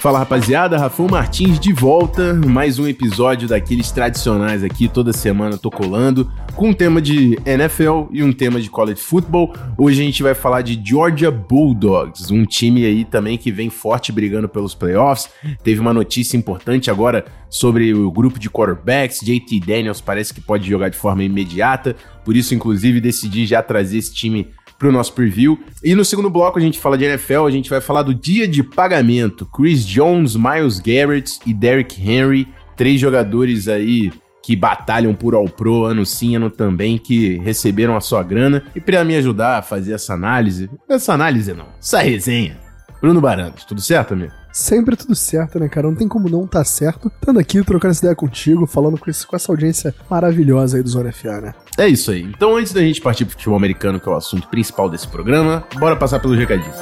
Fala 0.00 0.20
rapaziada, 0.20 0.78
Rafão 0.78 1.06
Martins 1.06 1.60
de 1.60 1.74
volta, 1.74 2.32
mais 2.32 2.78
um 2.78 2.88
episódio 2.88 3.46
daqueles 3.46 3.90
tradicionais 3.90 4.64
aqui, 4.64 4.88
toda 4.88 5.12
semana 5.12 5.58
tô 5.58 5.70
colando, 5.70 6.32
com 6.56 6.70
um 6.70 6.72
tema 6.72 7.02
de 7.02 7.38
NFL 7.44 8.06
e 8.10 8.24
um 8.24 8.32
tema 8.32 8.62
de 8.62 8.70
college 8.70 8.98
football. 8.98 9.52
Hoje 9.76 10.00
a 10.00 10.04
gente 10.06 10.22
vai 10.22 10.34
falar 10.34 10.62
de 10.62 10.80
Georgia 10.82 11.30
Bulldogs, 11.30 12.30
um 12.30 12.46
time 12.46 12.86
aí 12.86 13.04
também 13.04 13.36
que 13.36 13.52
vem 13.52 13.68
forte 13.68 14.10
brigando 14.10 14.48
pelos 14.48 14.74
playoffs. 14.74 15.28
Teve 15.62 15.80
uma 15.80 15.92
notícia 15.92 16.34
importante 16.34 16.90
agora 16.90 17.26
sobre 17.50 17.92
o 17.92 18.10
grupo 18.10 18.38
de 18.38 18.48
quarterbacks, 18.48 19.20
JT 19.20 19.60
Daniels 19.60 20.00
parece 20.00 20.32
que 20.32 20.40
pode 20.40 20.66
jogar 20.66 20.88
de 20.88 20.96
forma 20.96 21.22
imediata, 21.22 21.94
por 22.24 22.34
isso 22.34 22.54
inclusive 22.54 23.02
decidi 23.02 23.44
já 23.44 23.62
trazer 23.62 23.98
esse 23.98 24.14
time 24.14 24.48
para 24.80 24.88
o 24.88 24.92
nosso 24.92 25.12
preview. 25.12 25.60
E 25.84 25.94
no 25.94 26.04
segundo 26.06 26.30
bloco 26.30 26.58
a 26.58 26.62
gente 26.62 26.80
fala 26.80 26.96
de 26.96 27.04
NFL, 27.04 27.44
a 27.46 27.50
gente 27.50 27.68
vai 27.68 27.82
falar 27.82 28.02
do 28.02 28.14
dia 28.14 28.48
de 28.48 28.62
pagamento. 28.62 29.44
Chris 29.44 29.86
Jones, 29.86 30.34
Miles 30.34 30.80
Garrett 30.80 31.38
e 31.44 31.52
Derrick 31.52 32.00
Henry, 32.00 32.48
três 32.74 32.98
jogadores 32.98 33.68
aí 33.68 34.10
que 34.42 34.56
batalham 34.56 35.14
por 35.14 35.34
All 35.34 35.50
Pro 35.50 35.84
ano 35.84 36.06
sim, 36.06 36.34
ano 36.34 36.50
também, 36.50 36.96
que 36.96 37.36
receberam 37.40 37.94
a 37.94 38.00
sua 38.00 38.22
grana. 38.22 38.64
E 38.74 38.80
para 38.80 39.04
me 39.04 39.14
ajudar 39.16 39.58
a 39.58 39.62
fazer 39.62 39.92
essa 39.92 40.14
análise, 40.14 40.70
essa 40.88 41.12
análise 41.12 41.52
não, 41.52 41.66
essa 41.78 42.00
resenha, 42.00 42.58
Bruno 43.02 43.20
Barandas, 43.20 43.66
tudo 43.66 43.82
certo, 43.82 44.14
amigo? 44.14 44.39
Sempre 44.52 44.96
tudo 44.96 45.14
certo, 45.14 45.58
né, 45.58 45.68
cara? 45.68 45.86
Não 45.86 45.94
tem 45.94 46.08
como 46.08 46.28
não 46.28 46.46
tá 46.46 46.64
certo. 46.64 47.10
Estando 47.20 47.38
aqui, 47.38 47.62
trocando 47.64 47.92
essa 47.92 48.00
ideia 48.00 48.16
contigo, 48.16 48.66
falando 48.66 48.98
com, 48.98 49.08
esse, 49.08 49.26
com 49.26 49.36
essa 49.36 49.50
audiência 49.52 49.94
maravilhosa 50.08 50.76
aí 50.76 50.82
do 50.82 50.88
Zona 50.88 51.12
FA, 51.12 51.40
né? 51.40 51.54
É 51.78 51.88
isso 51.88 52.10
aí. 52.10 52.22
Então, 52.22 52.56
antes 52.56 52.72
da 52.72 52.80
gente 52.80 53.00
partir 53.00 53.24
pro 53.24 53.32
futebol 53.34 53.56
americano, 53.56 54.00
que 54.00 54.08
é 54.08 54.12
o 54.12 54.16
assunto 54.16 54.48
principal 54.48 54.90
desse 54.90 55.06
programa, 55.06 55.64
bora 55.78 55.96
passar 55.96 56.20
pelos 56.20 56.38
recadinhos. 56.38 56.76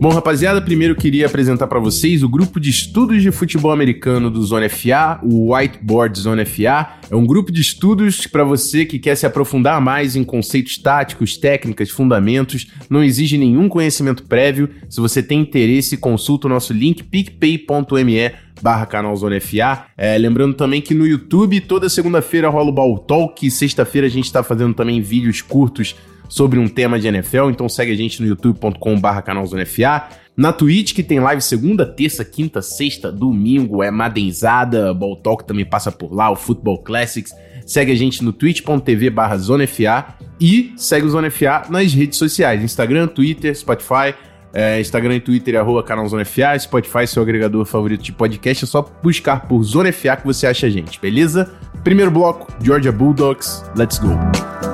Bom, 0.00 0.08
rapaziada, 0.08 0.62
primeiro 0.62 0.94
queria 0.94 1.26
apresentar 1.26 1.66
para 1.66 1.78
vocês 1.78 2.22
o 2.22 2.28
grupo 2.28 2.58
de 2.58 2.70
estudos 2.70 3.20
de 3.20 3.30
futebol 3.30 3.70
americano 3.70 4.30
do 4.30 4.42
Zona 4.42 4.66
FA, 4.66 5.20
o 5.22 5.52
Whiteboard 5.52 6.18
Zona 6.18 6.46
FA. 6.46 6.94
É 7.10 7.14
um 7.14 7.26
grupo 7.26 7.52
de 7.52 7.60
estudos 7.60 8.26
para 8.26 8.42
você 8.42 8.86
que 8.86 8.98
quer 8.98 9.14
se 9.14 9.26
aprofundar 9.26 9.78
mais 9.78 10.16
em 10.16 10.24
conceitos 10.24 10.78
táticos, 10.78 11.36
técnicas, 11.36 11.90
fundamentos. 11.90 12.68
Não 12.88 13.04
exige 13.04 13.36
nenhum 13.36 13.68
conhecimento 13.68 14.22
prévio. 14.22 14.70
Se 14.88 15.02
você 15.02 15.22
tem 15.22 15.40
interesse, 15.40 15.98
consulta 15.98 16.46
o 16.46 16.50
nosso 16.50 16.72
link 16.72 17.02
picpay.me 17.02 18.32
barra 18.62 18.86
canal 18.86 19.14
Zona 19.14 19.38
FA. 19.38 19.84
É, 19.98 20.16
lembrando 20.16 20.54
também 20.54 20.80
que 20.80 20.94
no 20.94 21.06
YouTube, 21.06 21.60
toda 21.60 21.90
segunda-feira 21.90 22.48
rola 22.48 22.70
o 22.70 22.72
Ball 22.72 22.98
Talk. 23.00 23.50
Sexta-feira 23.50 24.06
a 24.06 24.10
gente 24.10 24.24
está 24.24 24.42
fazendo 24.42 24.72
também 24.72 25.02
vídeos 25.02 25.42
curtos 25.42 25.94
sobre 26.30 26.58
um 26.58 26.68
tema 26.68 26.98
de 26.98 27.08
NFL, 27.08 27.50
então 27.50 27.68
segue 27.68 27.92
a 27.92 27.96
gente 27.96 28.22
no 28.22 28.28
youtube.com/barra 28.28 29.20
canalzonefa. 29.20 30.08
Na 30.36 30.52
Twitch, 30.54 30.94
que 30.94 31.02
tem 31.02 31.20
live 31.20 31.42
segunda, 31.42 31.84
terça, 31.84 32.24
quinta, 32.24 32.62
sexta, 32.62 33.12
domingo, 33.12 33.82
é 33.82 33.90
Madenzada, 33.90 34.94
Ball 34.94 35.16
Talk 35.16 35.44
também 35.44 35.66
passa 35.66 35.92
por 35.92 36.14
lá, 36.14 36.30
o 36.30 36.36
Football 36.36 36.82
Classics. 36.82 37.34
Segue 37.66 37.92
a 37.92 37.94
gente 37.94 38.24
no 38.24 38.32
twitch.tv 38.32 39.10
barra 39.10 39.36
ZoneFA 39.36 40.06
e 40.40 40.72
segue 40.76 41.06
o 41.06 41.10
Zona 41.10 41.30
FA 41.30 41.64
nas 41.68 41.92
redes 41.92 42.18
sociais, 42.18 42.62
Instagram, 42.62 43.08
Twitter, 43.08 43.54
Spotify, 43.54 44.14
é, 44.52 44.80
Instagram 44.80 45.16
e 45.16 45.20
Twitter, 45.20 45.56
arroba 45.56 45.82
canal 45.82 46.08
Zona 46.08 46.24
FA, 46.24 46.58
Spotify, 46.58 47.06
seu 47.06 47.22
agregador 47.22 47.64
favorito 47.64 48.02
de 48.02 48.12
podcast, 48.12 48.64
é 48.64 48.66
só 48.66 48.82
buscar 49.02 49.46
por 49.46 49.62
Zona 49.62 49.92
FA 49.92 50.16
que 50.16 50.24
você 50.24 50.46
acha 50.46 50.66
a 50.66 50.70
gente, 50.70 50.98
beleza? 51.00 51.52
Primeiro 51.84 52.10
bloco, 52.10 52.52
Georgia 52.62 52.92
Bulldogs, 52.92 53.62
let's 53.76 53.98
go! 53.98 54.69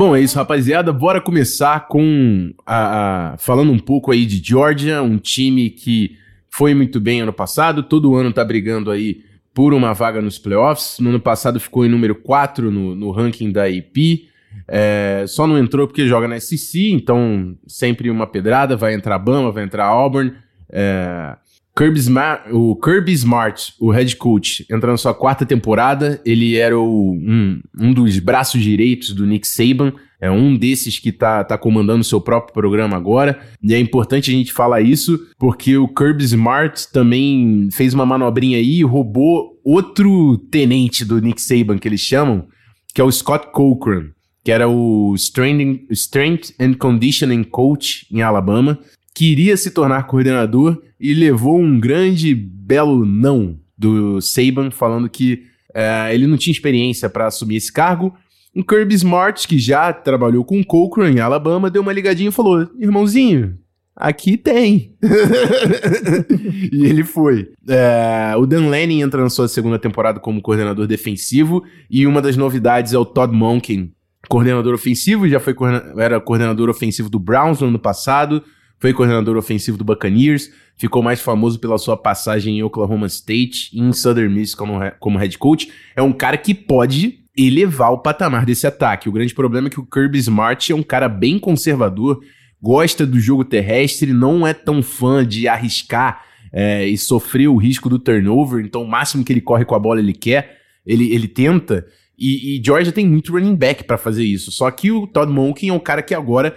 Bom, 0.00 0.16
é 0.16 0.20
isso, 0.22 0.38
rapaziada. 0.38 0.94
Bora 0.94 1.20
começar 1.20 1.86
com 1.86 2.54
a, 2.64 3.32
a, 3.34 3.36
falando 3.36 3.70
um 3.70 3.78
pouco 3.78 4.10
aí 4.10 4.24
de 4.24 4.40
Georgia, 4.42 5.02
um 5.02 5.18
time 5.18 5.68
que 5.68 6.16
foi 6.48 6.72
muito 6.72 6.98
bem 6.98 7.20
ano 7.20 7.34
passado, 7.34 7.82
todo 7.82 8.14
ano 8.14 8.32
tá 8.32 8.42
brigando 8.42 8.90
aí 8.90 9.22
por 9.52 9.74
uma 9.74 9.92
vaga 9.92 10.22
nos 10.22 10.38
playoffs. 10.38 10.98
No 11.00 11.10
ano 11.10 11.20
passado 11.20 11.60
ficou 11.60 11.84
em 11.84 11.90
número 11.90 12.14
4 12.14 12.70
no, 12.70 12.94
no 12.94 13.10
ranking 13.10 13.52
da 13.52 13.64
AP. 13.66 14.26
É, 14.66 15.26
só 15.28 15.46
não 15.46 15.58
entrou 15.58 15.86
porque 15.86 16.08
joga 16.08 16.26
na 16.26 16.40
SEC, 16.40 16.92
então 16.92 17.54
sempre 17.66 18.08
uma 18.08 18.26
pedrada. 18.26 18.78
Vai 18.78 18.94
entrar 18.94 19.18
Bama, 19.18 19.52
vai 19.52 19.64
entrar 19.64 19.84
Auburn. 19.84 20.32
É, 20.70 21.36
Kirby 21.80 21.98
Smart, 21.98 22.52
o 22.52 22.76
Kirby 22.76 23.12
Smart, 23.12 23.72
o 23.80 23.90
head 23.90 24.14
coach, 24.16 24.66
entra 24.70 24.90
na 24.90 24.98
sua 24.98 25.14
quarta 25.14 25.46
temporada. 25.46 26.20
Ele 26.26 26.58
era 26.58 26.78
o, 26.78 27.12
um, 27.12 27.58
um 27.80 27.94
dos 27.94 28.18
braços 28.18 28.62
direitos 28.62 29.14
do 29.14 29.24
Nick 29.24 29.48
Saban. 29.48 29.94
É 30.20 30.30
um 30.30 30.54
desses 30.54 30.98
que 30.98 31.10
tá, 31.10 31.42
tá 31.42 31.56
comandando 31.56 32.04
seu 32.04 32.20
próprio 32.20 32.52
programa 32.52 32.98
agora. 32.98 33.40
E 33.62 33.72
é 33.72 33.78
importante 33.78 34.30
a 34.30 34.34
gente 34.34 34.52
falar 34.52 34.82
isso, 34.82 35.18
porque 35.38 35.78
o 35.78 35.88
Kirby 35.88 36.22
Smart 36.24 36.92
também 36.92 37.70
fez 37.72 37.94
uma 37.94 38.04
manobrinha 38.04 38.58
aí 38.58 38.80
e 38.80 38.84
roubou 38.84 39.58
outro 39.64 40.36
tenente 40.50 41.02
do 41.02 41.18
Nick 41.18 41.40
Saban, 41.40 41.78
que 41.78 41.88
eles 41.88 42.02
chamam, 42.02 42.46
que 42.94 43.00
é 43.00 43.04
o 43.04 43.10
Scott 43.10 43.46
Cochran, 43.52 44.10
que 44.44 44.52
era 44.52 44.68
o 44.68 45.14
Strength 45.14 46.52
and 46.60 46.74
Conditioning 46.74 47.44
Coach 47.44 48.06
em 48.12 48.20
Alabama 48.20 48.78
queria 49.20 49.54
se 49.54 49.70
tornar 49.70 50.06
coordenador 50.06 50.80
e 50.98 51.12
levou 51.12 51.60
um 51.60 51.78
grande, 51.78 52.34
belo 52.34 53.04
não 53.04 53.58
do 53.76 54.18
Saban, 54.18 54.70
falando 54.70 55.10
que 55.10 55.42
é, 55.74 56.14
ele 56.14 56.26
não 56.26 56.38
tinha 56.38 56.52
experiência 56.52 57.06
para 57.10 57.26
assumir 57.26 57.56
esse 57.56 57.70
cargo. 57.70 58.14
Um 58.56 58.62
Kirby 58.62 58.94
Smart, 58.94 59.46
que 59.46 59.58
já 59.58 59.92
trabalhou 59.92 60.42
com 60.42 60.64
Cochran 60.64 61.10
em 61.10 61.20
Alabama, 61.20 61.68
deu 61.68 61.82
uma 61.82 61.92
ligadinha 61.92 62.30
e 62.30 62.32
falou: 62.32 62.66
irmãozinho, 62.78 63.58
aqui 63.94 64.38
tem. 64.38 64.94
e 66.72 66.86
ele 66.86 67.04
foi. 67.04 67.50
É, 67.68 68.32
o 68.38 68.46
Dan 68.46 68.70
Lanning 68.70 69.02
entra 69.02 69.22
na 69.22 69.28
sua 69.28 69.48
segunda 69.48 69.78
temporada 69.78 70.18
como 70.18 70.40
coordenador 70.40 70.86
defensivo, 70.86 71.62
e 71.90 72.06
uma 72.06 72.22
das 72.22 72.38
novidades 72.38 72.94
é 72.94 72.98
o 72.98 73.04
Todd 73.04 73.36
Monken, 73.36 73.92
coordenador 74.30 74.72
ofensivo, 74.72 75.28
já 75.28 75.38
foi 75.38 75.54
era 75.98 76.18
coordenador 76.22 76.70
ofensivo 76.70 77.10
do 77.10 77.18
Browns 77.18 77.60
no 77.60 77.66
ano 77.66 77.78
passado, 77.78 78.42
foi 78.80 78.94
coordenador 78.94 79.36
ofensivo 79.36 79.76
do 79.76 79.84
Buccaneers, 79.84 80.50
ficou 80.76 81.02
mais 81.02 81.20
famoso 81.20 81.60
pela 81.60 81.76
sua 81.76 81.96
passagem 81.96 82.58
em 82.58 82.62
Oklahoma 82.62 83.06
State 83.06 83.68
e 83.72 83.80
em 83.80 83.92
Southern 83.92 84.32
Miss 84.32 84.54
como, 84.54 84.80
como 84.98 85.18
head 85.18 85.36
coach. 85.36 85.70
É 85.94 86.00
um 86.00 86.12
cara 86.12 86.38
que 86.38 86.54
pode 86.54 87.20
elevar 87.36 87.92
o 87.92 87.98
patamar 87.98 88.46
desse 88.46 88.66
ataque. 88.66 89.08
O 89.08 89.12
grande 89.12 89.34
problema 89.34 89.68
é 89.68 89.70
que 89.70 89.78
o 89.78 89.86
Kirby 89.86 90.18
Smart 90.18 90.72
é 90.72 90.74
um 90.74 90.82
cara 90.82 91.08
bem 91.08 91.38
conservador, 91.38 92.20
gosta 92.60 93.06
do 93.06 93.20
jogo 93.20 93.44
terrestre, 93.44 94.14
não 94.14 94.46
é 94.46 94.54
tão 94.54 94.82
fã 94.82 95.26
de 95.26 95.46
arriscar 95.46 96.24
é, 96.50 96.86
e 96.86 96.96
sofrer 96.96 97.48
o 97.48 97.56
risco 97.56 97.88
do 97.88 97.98
turnover, 97.98 98.64
então 98.64 98.82
o 98.82 98.88
máximo 98.88 99.24
que 99.24 99.32
ele 99.32 99.40
corre 99.42 99.64
com 99.64 99.74
a 99.74 99.78
bola 99.78 100.00
ele 100.00 100.14
quer, 100.14 100.58
ele, 100.86 101.12
ele 101.12 101.28
tenta. 101.28 101.86
E, 102.18 102.56
e 102.56 102.62
Georgia 102.64 102.92
tem 102.92 103.06
muito 103.06 103.32
running 103.32 103.54
back 103.54 103.84
para 103.84 103.96
fazer 103.96 104.24
isso. 104.24 104.50
Só 104.50 104.70
que 104.70 104.90
o 104.90 105.06
Todd 105.06 105.30
Monken 105.30 105.68
é 105.68 105.72
um 105.72 105.78
cara 105.78 106.02
que 106.02 106.14
agora 106.14 106.56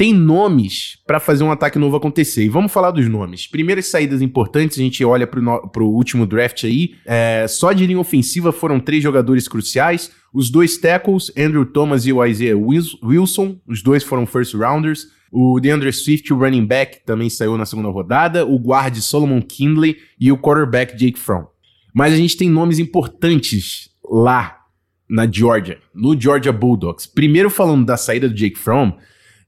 tem 0.00 0.14
nomes 0.14 0.96
para 1.06 1.20
fazer 1.20 1.44
um 1.44 1.52
ataque 1.52 1.78
novo 1.78 1.94
acontecer. 1.94 2.42
E 2.42 2.48
vamos 2.48 2.72
falar 2.72 2.90
dos 2.90 3.06
nomes. 3.06 3.46
Primeiras 3.46 3.88
saídas 3.88 4.22
importantes, 4.22 4.78
a 4.78 4.80
gente 4.80 5.04
olha 5.04 5.26
para 5.26 5.82
o 5.82 5.94
último 5.94 6.26
draft 6.26 6.64
aí. 6.64 6.94
É, 7.04 7.44
só 7.46 7.70
de 7.70 7.86
linha 7.86 8.00
ofensiva 8.00 8.50
foram 8.50 8.80
três 8.80 9.02
jogadores 9.02 9.46
cruciais. 9.46 10.10
Os 10.32 10.48
dois 10.48 10.78
tackles, 10.78 11.30
Andrew 11.36 11.66
Thomas 11.66 12.06
e 12.06 12.14
o 12.14 12.24
Isaiah 12.24 12.56
Wilson, 12.56 13.60
os 13.68 13.82
dois 13.82 14.02
foram 14.02 14.24
first 14.24 14.54
rounders. 14.54 15.06
O 15.30 15.60
DeAndre 15.60 15.92
Swift, 15.92 16.32
o 16.32 16.38
running 16.38 16.64
back, 16.64 17.04
também 17.04 17.28
saiu 17.28 17.58
na 17.58 17.66
segunda 17.66 17.90
rodada. 17.90 18.46
O 18.46 18.58
guard 18.58 18.96
Solomon 18.96 19.42
Kindley 19.42 19.98
e 20.18 20.32
o 20.32 20.38
quarterback 20.38 20.96
Jake 20.96 21.18
Fromm. 21.18 21.44
Mas 21.92 22.14
a 22.14 22.16
gente 22.16 22.38
tem 22.38 22.48
nomes 22.48 22.78
importantes 22.78 23.90
lá 24.10 24.60
na 25.06 25.30
Georgia, 25.30 25.78
no 25.94 26.18
Georgia 26.18 26.52
Bulldogs. 26.54 27.06
Primeiro 27.06 27.50
falando 27.50 27.84
da 27.84 27.98
saída 27.98 28.30
do 28.30 28.34
Jake 28.34 28.56
Fromm, 28.56 28.92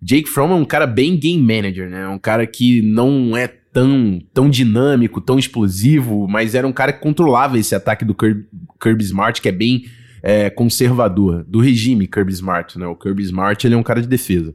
Jake 0.02 0.28
Fromm 0.28 0.50
é 0.50 0.54
um 0.56 0.64
cara 0.64 0.86
bem 0.86 1.16
game 1.16 1.40
manager, 1.40 1.88
né? 1.88 2.08
Um 2.08 2.18
cara 2.18 2.44
que 2.44 2.82
não 2.82 3.36
é 3.36 3.46
tão, 3.46 4.20
tão 4.34 4.50
dinâmico, 4.50 5.20
tão 5.20 5.38
explosivo, 5.38 6.26
mas 6.28 6.56
era 6.56 6.66
um 6.66 6.72
cara 6.72 6.92
que 6.92 7.00
controlava 7.00 7.56
esse 7.56 7.74
ataque 7.74 8.04
do 8.04 8.14
Kirby, 8.14 8.44
Kirby 8.80 9.04
Smart, 9.04 9.40
que 9.40 9.48
é 9.48 9.52
bem 9.52 9.84
é, 10.22 10.50
conservador, 10.50 11.44
do 11.44 11.60
regime 11.60 12.08
Kirby 12.08 12.32
Smart, 12.32 12.78
né? 12.78 12.86
O 12.86 12.96
Kirby 12.96 13.22
Smart, 13.22 13.64
ele 13.64 13.74
é 13.74 13.78
um 13.78 13.82
cara 13.82 14.02
de 14.02 14.08
defesa. 14.08 14.52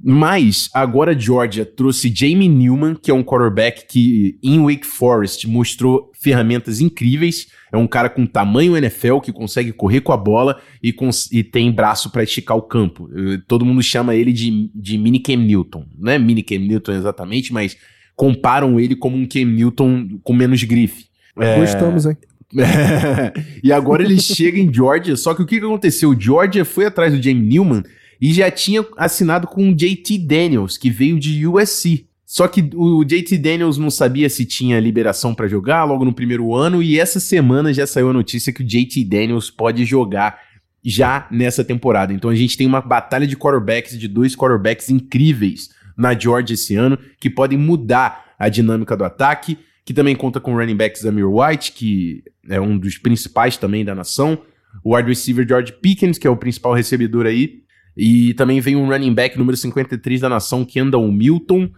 Mas 0.00 0.70
agora 0.72 1.10
a 1.10 1.18
Georgia 1.18 1.66
trouxe 1.66 2.12
Jamie 2.14 2.48
Newman, 2.48 2.94
que 2.94 3.10
é 3.10 3.14
um 3.14 3.24
quarterback 3.24 3.84
que 3.88 4.38
em 4.42 4.62
Wake 4.62 4.86
Forest 4.86 5.48
mostrou 5.48 6.12
ferramentas 6.20 6.80
incríveis. 6.80 7.48
É 7.72 7.76
um 7.76 7.86
cara 7.86 8.08
com 8.08 8.24
tamanho 8.24 8.76
NFL 8.76 9.18
que 9.18 9.32
consegue 9.32 9.72
correr 9.72 10.00
com 10.00 10.12
a 10.12 10.16
bola 10.16 10.60
e, 10.80 10.94
e 11.32 11.42
tem 11.42 11.72
braço 11.72 12.10
para 12.10 12.22
esticar 12.22 12.56
o 12.56 12.62
campo. 12.62 13.10
Todo 13.48 13.64
mundo 13.64 13.82
chama 13.82 14.14
ele 14.14 14.32
de, 14.32 14.70
de 14.72 14.96
mini 14.96 15.18
Cam 15.18 15.36
Newton. 15.36 15.84
Não 15.98 16.12
é 16.12 16.18
mini 16.18 16.44
Cam 16.44 16.60
Newton 16.60 16.92
exatamente, 16.92 17.52
mas 17.52 17.76
comparam 18.14 18.78
ele 18.78 18.94
como 18.94 19.16
um 19.16 19.26
Cam 19.26 19.46
Newton 19.46 20.20
com 20.22 20.32
menos 20.32 20.62
grife. 20.62 21.06
É... 21.36 21.58
Gostamos, 21.58 22.06
hein? 22.06 22.16
e 23.62 23.72
agora 23.72 24.02
ele 24.02 24.18
chega 24.22 24.58
em 24.58 24.72
Georgia, 24.72 25.16
só 25.16 25.34
que 25.34 25.42
o 25.42 25.46
que 25.46 25.56
aconteceu? 25.56 26.18
Georgia 26.18 26.64
foi 26.64 26.86
atrás 26.86 27.12
do 27.12 27.22
Jamie 27.22 27.42
Newman 27.42 27.82
e 28.20 28.32
já 28.32 28.50
tinha 28.50 28.84
assinado 28.96 29.46
com 29.46 29.70
o 29.70 29.74
JT 29.74 30.18
Daniels, 30.18 30.76
que 30.76 30.90
veio 30.90 31.18
de 31.18 31.46
USC. 31.46 32.06
Só 32.24 32.46
que 32.46 32.68
o 32.74 33.04
JT 33.04 33.38
Daniels 33.38 33.78
não 33.78 33.90
sabia 33.90 34.28
se 34.28 34.44
tinha 34.44 34.78
liberação 34.78 35.34
para 35.34 35.48
jogar 35.48 35.84
logo 35.84 36.04
no 36.04 36.12
primeiro 36.12 36.54
ano, 36.54 36.82
e 36.82 36.98
essa 36.98 37.18
semana 37.18 37.72
já 37.72 37.86
saiu 37.86 38.10
a 38.10 38.12
notícia 38.12 38.52
que 38.52 38.62
o 38.62 38.66
JT 38.66 39.02
Daniels 39.04 39.50
pode 39.50 39.84
jogar 39.84 40.38
já 40.84 41.26
nessa 41.30 41.64
temporada. 41.64 42.12
Então 42.12 42.28
a 42.28 42.34
gente 42.34 42.56
tem 42.56 42.66
uma 42.66 42.80
batalha 42.80 43.26
de 43.26 43.36
quarterbacks, 43.36 43.98
de 43.98 44.06
dois 44.06 44.36
quarterbacks 44.36 44.90
incríveis 44.90 45.70
na 45.96 46.16
Georgia 46.16 46.54
esse 46.54 46.76
ano, 46.76 46.98
que 47.18 47.30
podem 47.30 47.58
mudar 47.58 48.34
a 48.38 48.48
dinâmica 48.48 48.96
do 48.96 49.04
ataque, 49.04 49.58
que 49.84 49.94
também 49.94 50.14
conta 50.14 50.38
com 50.38 50.52
o 50.52 50.56
running 50.58 50.76
back 50.76 50.98
Zamir 50.98 51.26
White, 51.26 51.72
que 51.72 52.22
é 52.48 52.60
um 52.60 52.78
dos 52.78 52.98
principais 52.98 53.56
também 53.56 53.84
da 53.84 53.94
nação, 53.94 54.38
o 54.84 54.94
wide 54.94 55.08
receiver 55.08 55.48
George 55.48 55.72
Pickens, 55.72 56.18
que 56.18 56.26
é 56.26 56.30
o 56.30 56.36
principal 56.36 56.74
recebedor 56.74 57.26
aí, 57.26 57.62
e 57.98 58.32
também 58.34 58.60
vem 58.60 58.76
um 58.76 58.86
running 58.86 59.12
back 59.12 59.36
número 59.36 59.56
53 59.56 60.20
da 60.20 60.28
nação, 60.28 60.64
Kendall 60.64 61.10
Milton. 61.10 61.68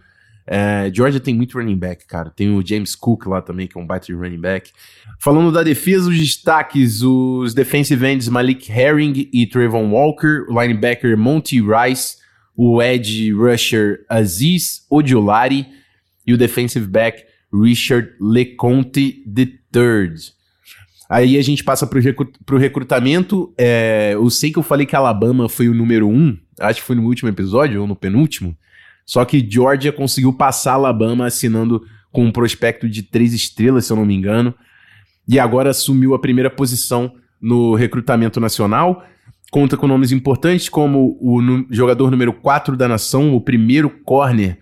É, 0.45 0.91
Georgia 0.93 1.19
tem 1.19 1.33
muito 1.33 1.57
running 1.57 1.77
back, 1.77 2.05
cara. 2.05 2.29
Tem 2.29 2.47
o 2.55 2.63
James 2.63 2.93
Cook 2.93 3.25
lá 3.25 3.41
também, 3.41 3.67
que 3.67 3.75
é 3.75 3.81
um 3.81 3.87
baita 3.87 4.05
de 4.05 4.13
running 4.13 4.39
back. 4.39 4.71
Falando 5.19 5.51
da 5.51 5.63
defesa, 5.63 6.09
os 6.09 6.17
destaques: 6.19 7.01
os 7.01 7.55
defensive 7.55 8.05
ends 8.05 8.27
Malik 8.27 8.71
Herring 8.71 9.29
e 9.33 9.47
Trayvon 9.47 9.89
Walker, 9.89 10.45
o 10.47 10.61
linebacker 10.61 11.17
Monty 11.17 11.59
Rice, 11.59 12.17
o 12.55 12.79
edge 12.79 13.31
rusher 13.33 14.05
Aziz 14.07 14.85
Odiolari 14.91 15.65
e 16.27 16.33
o 16.33 16.37
defensive 16.37 16.85
back 16.85 17.23
Richard 17.51 18.13
LeConte 18.19 19.23
III. 19.25 20.40
Aí 21.11 21.37
a 21.37 21.41
gente 21.41 21.61
passa 21.61 21.85
recru 21.85 22.31
pro 22.45 22.57
recrutamento. 22.57 23.53
É, 23.57 24.11
eu 24.13 24.29
sei 24.29 24.49
que 24.49 24.57
eu 24.57 24.63
falei 24.63 24.85
que 24.85 24.95
Alabama 24.95 25.49
foi 25.49 25.67
o 25.67 25.73
número 25.73 26.07
um, 26.07 26.37
acho 26.57 26.79
que 26.79 26.87
foi 26.87 26.95
no 26.95 27.03
último 27.03 27.27
episódio 27.27 27.81
ou 27.81 27.85
no 27.85 27.97
penúltimo. 27.97 28.55
Só 29.05 29.25
que 29.25 29.45
Georgia 29.45 29.91
conseguiu 29.91 30.31
passar 30.31 30.75
Alabama 30.75 31.25
assinando 31.25 31.83
com 32.13 32.23
um 32.23 32.31
prospecto 32.31 32.87
de 32.87 33.03
três 33.03 33.33
estrelas, 33.33 33.85
se 33.85 33.91
eu 33.91 33.97
não 33.97 34.05
me 34.05 34.15
engano. 34.15 34.55
E 35.27 35.37
agora 35.37 35.71
assumiu 35.71 36.13
a 36.13 36.19
primeira 36.19 36.49
posição 36.49 37.13
no 37.41 37.75
recrutamento 37.75 38.39
nacional. 38.39 39.03
Conta 39.51 39.75
com 39.75 39.87
nomes 39.87 40.13
importantes 40.13 40.69
como 40.69 41.17
o 41.19 41.41
jogador 41.69 42.09
número 42.09 42.31
4 42.31 42.77
da 42.77 42.87
nação, 42.87 43.35
o 43.35 43.41
primeiro 43.41 43.89
corner 43.89 44.59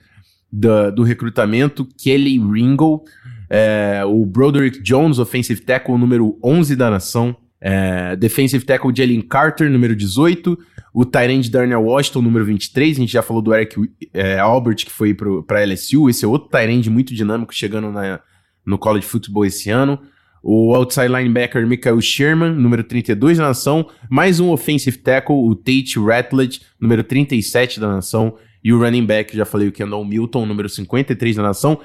da, 0.52 0.90
do 0.90 1.04
recrutamento, 1.04 1.88
Kelly 1.95 2.40
Ringo 2.40 3.04
é, 3.50 4.04
o 4.06 4.25
Broderick 4.25 4.81
Jones, 4.84 5.18
offensive 5.18 5.62
tackle 5.62 5.98
número 5.98 6.38
11 6.44 6.75
da 6.75 6.90
nação, 6.90 7.36
é, 7.60 8.16
defensive 8.16 8.63
tackle 8.63 8.94
Jalen 8.96 9.22
Carter, 9.22 9.69
número 9.69 9.96
18, 9.96 10.57
o 10.94 11.06
Tyrande 11.06 11.50
Darnell 11.50 11.81
Washington, 11.81 12.22
número 12.22 12.46
23, 12.46 12.98
a 12.98 13.00
gente 13.00 13.12
já 13.12 13.22
falou 13.22 13.42
do 13.42 13.54
Eric 13.54 13.75
é, 14.13 14.38
Albert, 14.38 14.78
que 14.78 14.92
foi 14.92 15.13
para 15.13 15.66
LSU, 15.66 16.10
esse 16.10 16.24
é 16.24 16.28
outro 16.28 16.50
Tyrande 16.50 16.90
muito 16.90 17.13
dinâmico, 17.13 17.54
chegando 17.54 17.92
na, 17.92 18.19
no 18.66 18.78
college 18.78 19.06
football 19.06 19.46
esse 19.46 19.69
ano, 19.69 20.00
o 20.42 20.74
outside 20.74 21.07
linebacker 21.07 21.68
Michael 21.68 22.00
Sherman, 22.00 22.54
número 22.54 22.84
32 22.84 23.38
da 23.38 23.48
nação, 23.48 23.90
mais 24.10 24.40
um 24.40 24.52
offensive 24.52 24.98
tackle, 24.98 25.36
o 25.36 25.56
Tate 25.56 26.00
Ratledge, 26.00 26.62
número 26.80 27.04
37 27.04 27.80
da 27.80 27.90
nação, 27.90 28.38
e 28.63 28.74
o 28.74 28.80
running 28.80 29.06
back, 29.06 29.36
já 29.36 29.45
falei, 29.45 29.68
o 29.68 29.72
Kendall 29.72 30.06
Milton, 30.06 30.45
número 30.45 30.68
53 30.68 31.36
da 31.36 31.44
nação. 31.44 31.80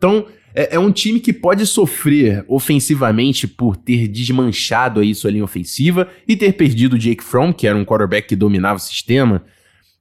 Então, 0.00 0.26
é, 0.54 0.76
é, 0.76 0.78
um 0.78 0.90
time 0.90 1.20
que 1.20 1.30
pode 1.30 1.66
sofrer 1.66 2.42
ofensivamente 2.48 3.46
por 3.46 3.76
ter 3.76 4.08
desmanchado 4.08 5.00
aí 5.00 5.14
sua 5.14 5.30
linha 5.30 5.44
ofensiva 5.44 6.08
e 6.26 6.34
ter 6.34 6.54
perdido 6.54 6.94
o 6.94 6.98
Jake 6.98 7.22
Fromm, 7.22 7.52
que 7.52 7.66
era 7.66 7.76
um 7.76 7.84
quarterback 7.84 8.28
que 8.28 8.34
dominava 8.34 8.78
o 8.78 8.82
sistema, 8.82 9.44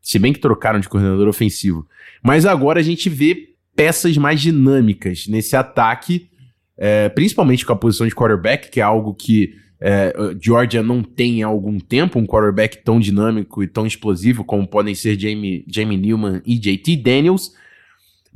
se 0.01 0.18
bem 0.18 0.31
que 0.31 0.40
trocaram 0.40 0.80
de 0.80 0.88
coordenador 0.88 1.28
ofensivo. 1.28 1.86
Mas 2.24 2.46
agora 2.46 2.80
a 2.80 2.84
gente 2.84 3.10
vê 3.10 3.50
peças 3.75 4.18
mais 4.18 4.40
dinâmicas 4.40 5.28
nesse 5.28 5.57
ataque, 5.57 6.30
é, 6.78 7.10
principalmente 7.10 7.66
com 7.66 7.74
a 7.74 7.75
posição 7.75 8.07
de 8.07 8.16
quarterback, 8.16 8.72
que 8.72 8.80
é 8.80 8.84
algo 8.84 9.13
que 9.13 9.54
é, 9.81 10.13
Georgia 10.42 10.81
não 10.81 11.04
tem 11.04 11.44
há 11.44 11.48
algum 11.48 11.78
tempo, 11.78 12.19
um 12.19 12.25
quarterback 12.25 12.78
tão 12.86 13.01
dinâmico 13.01 13.62
e 13.62 13.68
tão 13.68 13.86
explosivo 13.86 14.46
como 14.46 14.66
podem 14.66 14.96
ser 14.96 15.19
Jamie, 15.19 15.66
Jamie 15.68 15.98
Newman 15.98 16.42
e 16.46 16.57
JT 16.57 16.96
Daniels. 16.96 17.54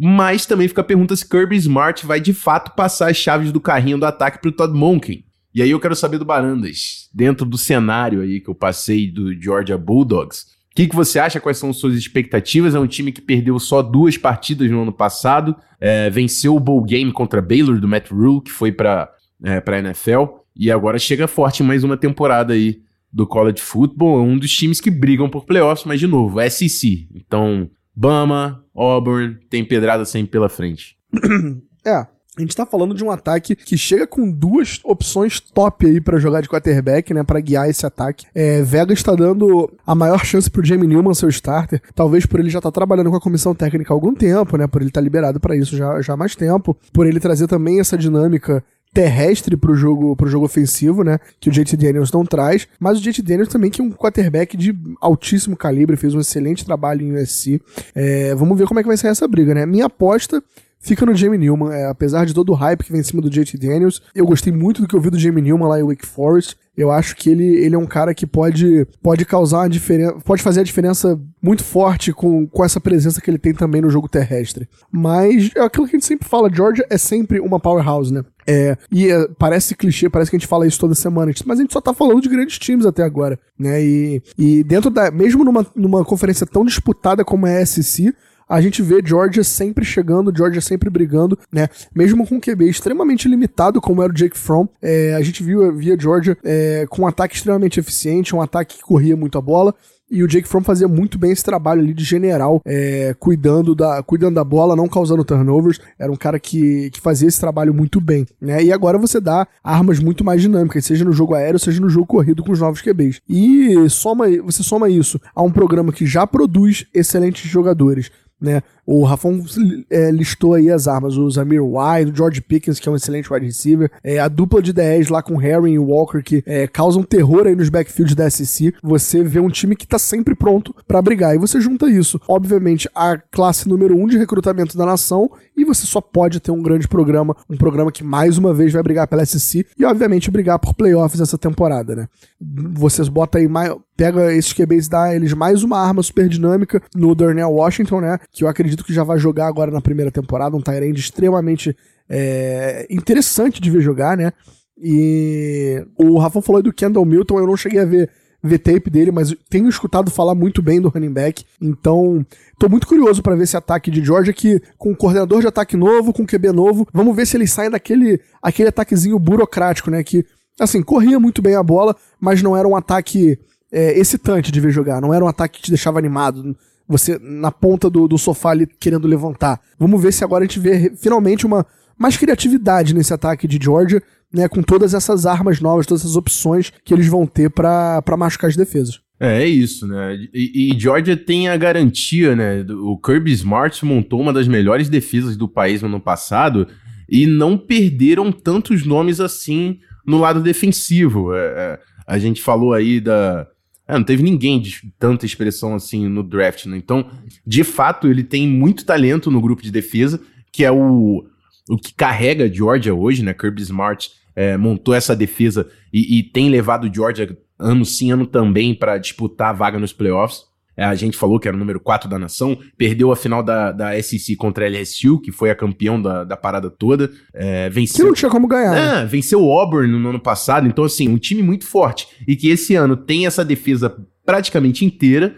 Mas 0.03 0.45
também 0.45 0.67
fica 0.67 0.81
a 0.81 0.83
pergunta 0.83 1.15
se 1.15 1.27
Kirby 1.27 1.55
Smart 1.55 2.05
vai 2.05 2.19
de 2.19 2.33
fato 2.33 2.75
passar 2.75 3.09
as 3.09 3.15
chaves 3.15 3.51
do 3.51 3.61
carrinho 3.61 3.97
do 3.97 4.05
ataque 4.05 4.39
para 4.39 4.49
o 4.49 4.51
Todd 4.51 4.77
Monken. 4.77 5.23
E 5.55 5.61
aí 5.61 5.69
eu 5.69 5.79
quero 5.79 5.95
saber 5.95 6.17
do 6.17 6.25
Barandas, 6.25 7.09
dentro 7.13 7.45
do 7.45 7.57
cenário 7.57 8.21
aí 8.21 8.41
que 8.41 8.49
eu 8.49 8.55
passei 8.55 9.09
do 9.09 9.33
Georgia 9.39 9.77
Bulldogs, 9.77 10.53
o 10.73 10.75
que, 10.75 10.87
que 10.87 10.95
você 10.95 11.19
acha? 11.19 11.39
Quais 11.39 11.59
são 11.59 11.71
suas 11.71 11.93
expectativas? 11.93 12.73
É 12.73 12.79
um 12.79 12.87
time 12.87 13.11
que 13.11 13.21
perdeu 13.21 13.59
só 13.59 13.83
duas 13.83 14.17
partidas 14.17 14.71
no 14.71 14.81
ano 14.81 14.91
passado, 14.91 15.55
é, 15.79 16.09
venceu 16.09 16.55
o 16.55 16.59
Bowl 16.59 16.83
Game 16.83 17.11
contra 17.11 17.43
Baylor 17.43 17.79
do 17.79 17.87
Matt 17.87 18.09
Rule, 18.09 18.41
que 18.41 18.49
foi 18.49 18.71
para 18.71 19.07
é, 19.43 19.63
a 19.63 19.79
NFL, 19.79 20.23
e 20.55 20.71
agora 20.71 20.97
chega 20.97 21.27
forte 21.27 21.61
em 21.61 21.65
mais 21.65 21.83
uma 21.83 21.95
temporada 21.95 22.53
aí 22.53 22.81
do 23.11 23.27
college 23.27 23.61
football. 23.61 24.19
É 24.19 24.23
um 24.23 24.35
dos 24.35 24.51
times 24.51 24.81
que 24.81 24.89
brigam 24.89 25.29
por 25.29 25.45
playoffs, 25.45 25.85
mas 25.85 25.99
de 25.99 26.07
novo, 26.07 26.41
SEC. 26.49 27.07
Então, 27.13 27.69
Bama, 27.95 28.63
Auburn, 28.75 29.37
tem 29.49 29.63
pedrada 29.63 30.05
sempre 30.05 30.31
pela 30.31 30.49
frente. 30.49 30.97
é, 31.85 32.05
a 32.35 32.41
gente 32.41 32.55
tá 32.55 32.65
falando 32.65 32.95
de 32.95 33.03
um 33.03 33.11
ataque 33.11 33.55
que 33.55 33.77
chega 33.77 34.07
com 34.07 34.29
duas 34.29 34.79
opções 34.83 35.39
top 35.39 35.85
aí 35.85 36.01
para 36.01 36.17
jogar 36.17 36.41
de 36.41 36.49
quarterback, 36.49 37.13
né, 37.13 37.23
para 37.23 37.39
guiar 37.39 37.69
esse 37.69 37.85
ataque. 37.85 38.25
É, 38.33 38.63
Vega 38.63 38.91
está 38.91 39.13
dando 39.13 39.71
a 39.85 39.93
maior 39.93 40.25
chance 40.25 40.49
pro 40.49 40.65
Jamie 40.65 40.87
Newman 40.87 41.13
ser 41.13 41.27
o 41.27 41.29
starter, 41.29 41.79
talvez 41.93 42.25
por 42.25 42.39
ele 42.39 42.49
já 42.49 42.59
tá 42.59 42.71
trabalhando 42.71 43.11
com 43.11 43.15
a 43.15 43.21
comissão 43.21 43.53
técnica 43.53 43.93
há 43.93 43.95
algum 43.95 44.15
tempo, 44.15 44.57
né, 44.57 44.65
por 44.65 44.81
ele 44.81 44.89
tá 44.89 44.99
liberado 44.99 45.39
para 45.39 45.55
isso 45.55 45.77
já, 45.77 46.01
já 46.01 46.13
há 46.13 46.17
mais 46.17 46.35
tempo, 46.35 46.75
por 46.91 47.05
ele 47.05 47.19
trazer 47.19 47.45
também 47.45 47.79
essa 47.79 47.95
dinâmica 47.95 48.63
terrestre 48.93 49.57
pro 49.57 49.75
jogo, 49.75 50.15
pro 50.15 50.29
jogo 50.29 50.45
ofensivo, 50.45 51.03
né? 51.03 51.17
Que 51.39 51.49
o 51.49 51.51
JT 51.51 51.75
Daniels 51.75 52.11
não 52.11 52.23
traz. 52.23 52.67
Mas 52.79 52.99
o 52.99 53.01
JT 53.01 53.21
Daniels 53.21 53.49
também, 53.49 53.71
que 53.71 53.81
é 53.81 53.83
um 53.83 53.91
quarterback 53.91 54.55
de 54.55 54.77
altíssimo 55.01 55.57
calibre, 55.57 55.97
fez 55.97 56.13
um 56.13 56.19
excelente 56.19 56.63
trabalho 56.63 57.01
em 57.01 57.15
USC. 57.15 57.59
É, 57.95 58.35
vamos 58.35 58.57
ver 58.57 58.67
como 58.67 58.79
é 58.79 58.83
que 58.83 58.87
vai 58.87 58.97
ser 58.97 59.07
essa 59.07 59.27
briga, 59.27 59.53
né? 59.53 59.65
Minha 59.65 59.85
aposta 59.85 60.43
fica 60.79 61.05
no 61.05 61.15
Jamie 61.15 61.39
Newman. 61.39 61.73
É, 61.73 61.87
apesar 61.87 62.25
de 62.25 62.33
todo 62.33 62.51
o 62.51 62.55
hype 62.55 62.83
que 62.83 62.91
vem 62.91 63.01
em 63.01 63.03
cima 63.03 63.21
do 63.21 63.29
JT 63.29 63.57
Daniels, 63.57 64.01
eu 64.13 64.25
gostei 64.25 64.53
muito 64.53 64.81
do 64.81 64.87
que 64.87 64.95
eu 64.95 65.01
vi 65.01 65.09
do 65.09 65.17
Jamie 65.17 65.41
Newman 65.41 65.67
lá 65.67 65.79
em 65.79 65.83
Wake 65.83 66.05
Forest. 66.05 66.55
Eu 66.75 66.91
acho 66.91 67.15
que 67.15 67.29
ele, 67.29 67.43
ele 67.43 67.75
é 67.75 67.77
um 67.77 67.85
cara 67.85 68.13
que 68.15 68.25
pode, 68.25 68.85
pode 69.01 69.25
causar 69.25 69.69
diferença, 69.69 70.13
pode 70.25 70.41
fazer 70.41 70.61
a 70.61 70.63
diferença 70.63 71.19
muito 71.41 71.63
forte 71.63 72.11
com, 72.11 72.47
com 72.47 72.65
essa 72.65 72.79
presença 72.79 73.21
que 73.21 73.29
ele 73.29 73.37
tem 73.37 73.53
também 73.53 73.81
no 73.81 73.91
jogo 73.91 74.09
terrestre. 74.09 74.67
Mas 74.91 75.51
é 75.55 75.61
aquilo 75.61 75.87
que 75.87 75.95
a 75.95 75.99
gente 75.99 76.07
sempre 76.07 76.27
fala, 76.27 76.53
Georgia 76.53 76.85
é 76.89 76.97
sempre 76.97 77.39
uma 77.39 77.59
powerhouse, 77.59 78.11
né? 78.11 78.23
É, 78.45 78.75
e 78.91 79.09
é, 79.09 79.27
parece 79.37 79.75
clichê, 79.75 80.09
parece 80.09 80.31
que 80.31 80.35
a 80.35 80.39
gente 80.39 80.47
fala 80.47 80.67
isso 80.67 80.79
toda 80.79 80.95
semana, 80.95 81.31
mas 81.45 81.59
a 81.59 81.61
gente 81.61 81.73
só 81.73 81.79
tá 81.79 81.93
falando 81.93 82.21
de 82.21 82.29
grandes 82.29 82.57
times 82.57 82.85
até 82.85 83.03
agora, 83.03 83.39
né? 83.57 83.81
E, 83.83 84.21
e 84.37 84.63
dentro 84.63 84.89
da. 84.89 85.11
Mesmo 85.11 85.43
numa, 85.43 85.65
numa 85.75 86.03
conferência 86.03 86.45
tão 86.45 86.65
disputada 86.65 87.23
como 87.23 87.45
a 87.45 87.65
SEC, 87.65 88.13
a 88.53 88.61
gente 88.61 88.83
vê 88.83 89.01
Georgia 89.03 89.43
sempre 89.43 89.83
chegando, 89.83 90.31
Georgia 90.35 90.61
sempre 90.61 90.87
brigando, 90.87 91.39
né? 91.51 91.67
Mesmo 91.93 92.27
com 92.27 92.35
um 92.35 92.39
QB 92.39 92.69
extremamente 92.69 93.27
limitado, 93.27 93.81
como 93.81 94.03
era 94.03 94.11
o 94.11 94.15
Jake 94.15 94.37
Fromm, 94.37 94.67
é, 94.79 95.15
a 95.15 95.21
gente 95.23 95.41
viu 95.41 95.75
via 95.75 95.97
Georgia 95.99 96.37
é, 96.43 96.85
com 96.87 97.01
um 97.01 97.07
ataque 97.07 97.35
extremamente 97.35 97.79
eficiente, 97.79 98.35
um 98.35 98.41
ataque 98.41 98.77
que 98.77 98.83
corria 98.83 99.17
muito 99.17 99.39
a 99.39 99.41
bola, 99.41 99.73
e 100.13 100.21
o 100.21 100.27
Jake 100.27 100.47
Fromm 100.47 100.63
fazia 100.63 100.87
muito 100.87 101.17
bem 101.17 101.31
esse 101.31 101.43
trabalho 101.43 101.81
ali 101.81 101.91
de 101.91 102.03
general, 102.03 102.61
é, 102.63 103.15
cuidando, 103.17 103.73
da, 103.73 104.03
cuidando 104.03 104.35
da 104.35 104.43
bola, 104.43 104.75
não 104.75 104.87
causando 104.87 105.25
turnovers. 105.25 105.79
Era 105.97 106.11
um 106.11 106.15
cara 106.15 106.39
que, 106.39 106.91
que 106.91 107.01
fazia 107.01 107.27
esse 107.27 107.39
trabalho 107.39 107.73
muito 107.73 107.99
bem. 107.99 108.27
Né? 108.39 108.63
E 108.63 108.71
agora 108.71 108.99
você 108.99 109.19
dá 109.19 109.47
armas 109.63 109.97
muito 109.97 110.23
mais 110.23 110.39
dinâmicas, 110.39 110.85
seja 110.85 111.03
no 111.03 111.13
jogo 111.13 111.33
aéreo, 111.33 111.57
seja 111.57 111.81
no 111.81 111.89
jogo 111.89 112.05
corrido 112.05 112.43
com 112.43 112.51
os 112.51 112.59
novos 112.59 112.79
QBs. 112.79 113.21
E 113.27 113.89
soma, 113.89 114.25
você 114.43 114.61
soma 114.61 114.87
isso 114.87 115.19
a 115.33 115.41
um 115.41 115.51
programa 115.51 115.91
que 115.91 116.05
já 116.05 116.27
produz 116.27 116.85
excelentes 116.93 117.49
jogadores 117.49 118.11
né? 118.39 118.61
O 118.85 119.03
Rafão 119.03 119.43
é, 119.89 120.11
listou 120.11 120.53
aí 120.53 120.69
as 120.69 120.87
armas, 120.87 121.17
o 121.17 121.29
Zamir 121.29 121.63
White, 121.63 122.11
o 122.11 122.15
George 122.15 122.41
Pickens, 122.41 122.79
que 122.79 122.89
é 122.89 122.91
um 122.91 122.95
excelente 122.95 123.31
wide 123.31 123.45
receiver, 123.45 123.89
é, 124.03 124.19
a 124.19 124.27
dupla 124.27 124.61
de 124.61 124.73
10 124.73 125.09
lá 125.09 125.23
com 125.23 125.37
Harry 125.37 125.71
e 125.71 125.79
Walker, 125.79 126.21
que 126.21 126.43
é, 126.45 126.67
causam 126.67 127.03
terror 127.03 127.47
aí 127.47 127.55
nos 127.55 127.69
backfields 127.69 128.15
da 128.15 128.29
SEC. 128.29 128.73
Você 128.83 129.23
vê 129.23 129.39
um 129.39 129.49
time 129.49 129.75
que 129.75 129.87
tá 129.87 129.97
sempre 129.97 130.35
pronto 130.35 130.75
para 130.87 131.01
brigar. 131.01 131.33
E 131.33 131.37
você 131.37 131.61
junta 131.61 131.89
isso, 131.89 132.19
obviamente, 132.27 132.89
a 132.93 133.17
classe 133.17 133.69
número 133.69 133.95
1 133.95 134.03
um 134.03 134.07
de 134.07 134.17
recrutamento 134.17 134.77
da 134.77 134.85
nação, 134.85 135.31
e 135.55 135.63
você 135.63 135.85
só 135.85 136.01
pode 136.01 136.39
ter 136.39 136.51
um 136.51 136.61
grande 136.61 136.87
programa, 136.87 137.35
um 137.49 137.55
programa 137.55 137.91
que 137.91 138.03
mais 138.03 138.37
uma 138.37 138.53
vez 138.53 138.73
vai 138.73 138.83
brigar 138.83 139.07
pela 139.07 139.25
SEC 139.25 139.65
e, 139.77 139.85
obviamente, 139.85 140.31
brigar 140.31 140.59
por 140.59 140.73
playoffs 140.73 141.21
essa 141.21 141.37
temporada, 141.37 141.95
né? 141.95 142.07
Vocês 142.41 143.07
botam 143.07 143.39
aí 143.39 143.47
mais 143.47 143.73
pega 143.95 144.33
esses 144.33 144.53
QBs 144.53 144.87
e 144.87 144.89
dá 144.89 145.15
eles 145.15 145.33
mais 145.33 145.63
uma 145.63 145.77
arma 145.77 146.01
super 146.01 146.27
dinâmica 146.27 146.81
no 146.95 147.13
Darnell 147.13 147.51
Washington, 147.51 148.01
né? 148.01 148.19
Que 148.31 148.43
eu 148.43 148.47
acredito 148.47 148.72
que 148.81 148.93
já 148.93 149.03
vai 149.03 149.19
jogar 149.19 149.47
agora 149.47 149.69
na 149.69 149.81
primeira 149.81 150.09
temporada, 150.09 150.55
um 150.55 150.61
Tyrande 150.61 151.01
extremamente 151.01 151.75
é, 152.09 152.87
interessante 152.89 153.61
de 153.61 153.69
ver 153.69 153.81
jogar, 153.81 154.15
né? 154.15 154.31
E 154.77 155.85
o 155.97 156.17
Rafa 156.17 156.41
falou 156.41 156.63
do 156.63 156.73
Kendall 156.73 157.05
Milton, 157.05 157.39
eu 157.39 157.47
não 157.47 157.57
cheguei 157.57 157.79
a 157.79 157.85
ver, 157.85 158.09
ver 158.41 158.59
tape 158.59 158.89
dele, 158.89 159.11
mas 159.11 159.35
tenho 159.49 159.69
escutado 159.69 160.09
falar 160.09 160.35
muito 160.35 160.61
bem 160.61 160.81
do 160.81 160.89
running 160.89 161.11
back. 161.11 161.45
Então, 161.61 162.25
tô 162.59 162.67
muito 162.67 162.87
curioso 162.87 163.21
para 163.21 163.35
ver 163.35 163.43
esse 163.43 163.57
ataque 163.57 163.91
de 163.91 164.03
Georgia 164.03 164.33
que 164.33 164.61
com 164.77 164.91
um 164.91 164.95
coordenador 164.95 165.41
de 165.41 165.47
ataque 165.47 165.77
novo, 165.77 166.11
com 166.11 166.25
QB 166.25 166.51
novo, 166.51 166.87
vamos 166.93 167.15
ver 167.15 167.27
se 167.27 167.37
ele 167.37 167.47
sai 167.47 167.69
daquele 167.69 168.19
aquele 168.41 168.69
ataquezinho 168.69 169.19
burocrático, 169.19 169.91
né? 169.91 170.03
Que 170.03 170.25
assim, 170.59 170.81
corria 170.81 171.19
muito 171.19 171.41
bem 171.41 171.55
a 171.55 171.63
bola, 171.63 171.95
mas 172.19 172.41
não 172.41 172.55
era 172.55 172.67
um 172.67 172.75
ataque 172.75 173.39
é, 173.71 173.97
excitante 173.97 174.51
de 174.51 174.59
ver 174.59 174.71
jogar. 174.71 175.01
Não 175.01 175.13
era 175.13 175.23
um 175.23 175.27
ataque 175.27 175.57
que 175.57 175.65
te 175.65 175.71
deixava 175.71 175.97
animado. 175.97 176.55
Você 176.87 177.17
na 177.21 177.51
ponta 177.51 177.89
do, 177.89 178.07
do 178.07 178.17
sofá 178.17 178.51
ali 178.51 178.67
querendo 178.67 179.07
levantar. 179.07 179.59
Vamos 179.79 180.01
ver 180.01 180.11
se 180.11 180.23
agora 180.23 180.43
a 180.43 180.47
gente 180.47 180.59
vê 180.59 180.93
finalmente 180.95 181.45
uma 181.45 181.65
mais 181.97 182.17
criatividade 182.17 182.93
nesse 182.93 183.13
ataque 183.13 183.47
de 183.47 183.59
Georgia, 183.61 184.01
né? 184.33 184.47
Com 184.47 184.61
todas 184.61 184.93
essas 184.93 185.25
armas 185.25 185.61
novas, 185.61 185.85
todas 185.85 186.01
essas 186.01 186.15
opções 186.15 186.71
que 186.83 186.93
eles 186.93 187.07
vão 187.07 187.25
ter 187.25 187.49
para 187.49 188.03
machucar 188.17 188.49
as 188.49 188.55
defesas. 188.55 188.99
É, 189.19 189.43
é 189.43 189.47
isso, 189.47 189.87
né? 189.87 190.15
E, 190.33 190.73
e, 190.73 190.79
Georgia 190.79 191.15
tem 191.15 191.47
a 191.47 191.55
garantia, 191.55 192.35
né? 192.35 192.65
O 192.69 192.97
Kirby 192.97 193.31
Smart 193.31 193.85
montou 193.85 194.19
uma 194.19 194.33
das 194.33 194.47
melhores 194.47 194.89
defesas 194.89 195.37
do 195.37 195.47
país 195.47 195.81
no 195.81 195.87
ano 195.87 195.99
passado 195.99 196.67
e 197.07 197.25
não 197.25 197.57
perderam 197.57 198.31
tantos 198.31 198.85
nomes 198.85 199.19
assim 199.19 199.79
no 200.05 200.19
lado 200.19 200.41
defensivo. 200.41 201.33
É, 201.33 201.39
é 201.39 201.79
a 202.05 202.19
gente 202.19 202.41
falou 202.41 202.73
aí 202.73 202.99
da, 202.99 203.47
é, 203.93 203.97
não 203.97 204.03
teve 204.03 204.23
ninguém 204.23 204.59
de 204.59 204.91
tanta 204.97 205.25
expressão 205.25 205.75
assim 205.75 206.07
no 206.07 206.23
draft, 206.23 206.65
né? 206.65 206.77
Então, 206.77 207.09
de 207.45 207.63
fato, 207.63 208.07
ele 208.07 208.23
tem 208.23 208.47
muito 208.47 208.85
talento 208.85 209.29
no 209.29 209.41
grupo 209.41 209.61
de 209.61 209.71
defesa, 209.71 210.19
que 210.51 210.63
é 210.63 210.71
o, 210.71 211.25
o 211.69 211.77
que 211.77 211.93
carrega 211.93 212.45
a 212.45 212.51
Georgia 212.51 212.93
hoje, 212.93 213.23
né? 213.23 213.33
Kirby 213.33 213.61
Smart 213.61 214.09
é, 214.35 214.57
montou 214.57 214.93
essa 214.93 215.15
defesa 215.15 215.69
e, 215.91 216.19
e, 216.19 216.23
tem 216.23 216.49
levado 216.49 216.93
Georgia 216.93 217.37
ano 217.59 217.85
sim, 217.85 218.11
ano 218.11 218.25
também 218.25 218.73
para 218.73 218.97
disputar 218.97 219.49
a 219.49 219.53
vaga 219.53 219.79
nos 219.79 219.93
playoffs. 219.93 220.41
É, 220.75 220.83
a 220.83 220.95
gente 220.95 221.15
falou 221.15 221.39
que 221.39 221.47
era 221.47 221.55
o 221.55 221.59
número 221.59 221.79
4 221.79 222.09
da 222.09 222.17
nação, 222.17 222.57
perdeu 222.77 223.11
a 223.11 223.15
final 223.15 223.43
da, 223.43 223.71
da 223.71 224.01
SEC 224.01 224.35
contra 224.35 224.65
a 224.65 224.69
LSU, 224.69 225.19
que 225.19 225.31
foi 225.31 225.49
a 225.51 225.55
campeão 225.55 226.01
da, 226.01 226.23
da 226.23 226.35
parada 226.35 226.69
toda. 226.69 227.11
É, 227.33 227.69
venceu. 227.69 227.97
Que 227.97 228.09
não 228.09 228.13
tinha 228.13 228.31
como 228.31 228.47
ganhar. 228.47 228.75
É, 228.75 229.05
venceu 229.05 229.41
o 229.41 229.51
Auburn 229.51 229.87
no 229.99 230.09
ano 230.09 230.19
passado, 230.19 230.67
então, 230.67 230.83
assim, 230.83 231.07
um 231.07 231.17
time 231.17 231.43
muito 231.43 231.65
forte. 231.65 232.07
E 232.27 232.35
que 232.35 232.49
esse 232.49 232.75
ano 232.75 232.97
tem 232.97 233.25
essa 233.27 233.45
defesa 233.45 233.95
praticamente 234.25 234.83
inteira 234.83 235.35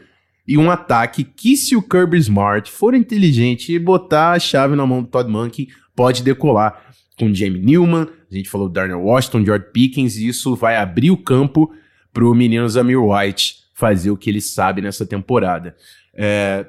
e 0.47 0.57
um 0.57 0.69
ataque 0.69 1.23
que, 1.23 1.57
se 1.57 1.75
o 1.75 1.81
Kirby 1.81 2.17
Smart 2.17 2.71
for 2.71 2.93
inteligente 2.93 3.73
e 3.73 3.79
botar 3.79 4.33
a 4.33 4.39
chave 4.39 4.75
na 4.75 4.85
mão 4.85 5.01
do 5.01 5.09
Todd 5.09 5.29
Monkey, 5.29 5.67
pode 5.95 6.23
decolar. 6.23 6.83
Com 7.17 7.33
Jamie 7.33 7.61
Newman, 7.61 8.07
a 8.29 8.35
gente 8.35 8.49
falou 8.49 8.67
Darnell 8.67 9.01
Washington, 9.01 9.45
George 9.45 9.67
Pickens, 9.71 10.17
e 10.17 10.27
isso 10.27 10.53
vai 10.53 10.75
abrir 10.75 11.11
o 11.11 11.17
campo 11.17 11.71
pro 12.11 12.35
menino 12.35 12.67
Zamir 12.67 13.01
White 13.01 13.64
fazer 13.75 14.09
o 14.09 14.17
que 14.17 14.29
ele 14.29 14.41
sabe 14.41 14.81
nessa 14.81 15.05
temporada. 15.05 15.75
É, 16.13 16.65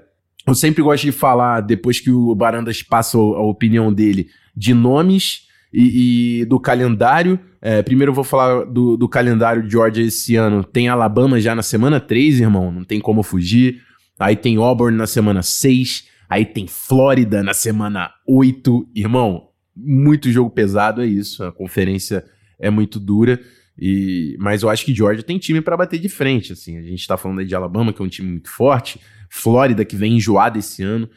eu 0.46 0.54
sempre 0.54 0.82
gosto 0.82 1.04
de 1.04 1.12
falar, 1.12 1.60
depois 1.60 2.00
que 2.00 2.10
o 2.10 2.34
Barandas 2.34 2.82
passa 2.82 3.16
a 3.16 3.42
opinião 3.42 3.92
dele, 3.92 4.28
de 4.54 4.74
nomes 4.74 5.46
e, 5.72 6.40
e 6.40 6.44
do 6.44 6.58
calendário. 6.58 7.38
É, 7.62 7.82
primeiro 7.82 8.10
eu 8.10 8.14
vou 8.14 8.24
falar 8.24 8.64
do, 8.64 8.96
do 8.96 9.08
calendário 9.08 9.62
de 9.62 9.70
Georgia 9.70 10.04
esse 10.04 10.34
ano. 10.36 10.64
Tem 10.64 10.88
Alabama 10.88 11.40
já 11.40 11.54
na 11.54 11.62
semana 11.62 12.00
3, 12.00 12.40
irmão, 12.40 12.72
não 12.72 12.84
tem 12.84 13.00
como 13.00 13.22
fugir. 13.22 13.82
Aí 14.18 14.34
tem 14.34 14.56
Auburn 14.56 14.96
na 14.96 15.06
semana 15.06 15.42
6. 15.42 16.08
Aí 16.28 16.44
tem 16.44 16.66
Flórida 16.66 17.42
na 17.42 17.54
semana 17.54 18.10
8. 18.26 18.88
Irmão, 18.94 19.48
muito 19.76 20.30
jogo 20.30 20.50
pesado 20.50 21.02
é 21.02 21.06
isso. 21.06 21.44
A 21.44 21.52
conferência 21.52 22.24
é 22.58 22.70
muito 22.70 22.98
dura. 22.98 23.38
E, 23.78 24.36
mas 24.38 24.62
eu 24.62 24.70
acho 24.70 24.84
que 24.84 24.94
Georgia 24.94 25.22
tem 25.22 25.38
time 25.38 25.60
para 25.60 25.76
bater 25.76 25.98
de 25.98 26.08
frente. 26.08 26.52
Assim, 26.52 26.78
a 26.78 26.82
gente 26.82 27.00
está 27.00 27.16
falando 27.16 27.40
aí 27.40 27.46
de 27.46 27.54
Alabama, 27.54 27.92
que 27.92 28.00
é 28.00 28.04
um 28.04 28.08
time 28.08 28.30
muito 28.30 28.50
forte, 28.50 29.00
Flórida, 29.28 29.84
que 29.84 29.96
vem 29.96 30.16
enjoada 30.16 30.58
esse 30.58 30.82
ano, 30.82 31.08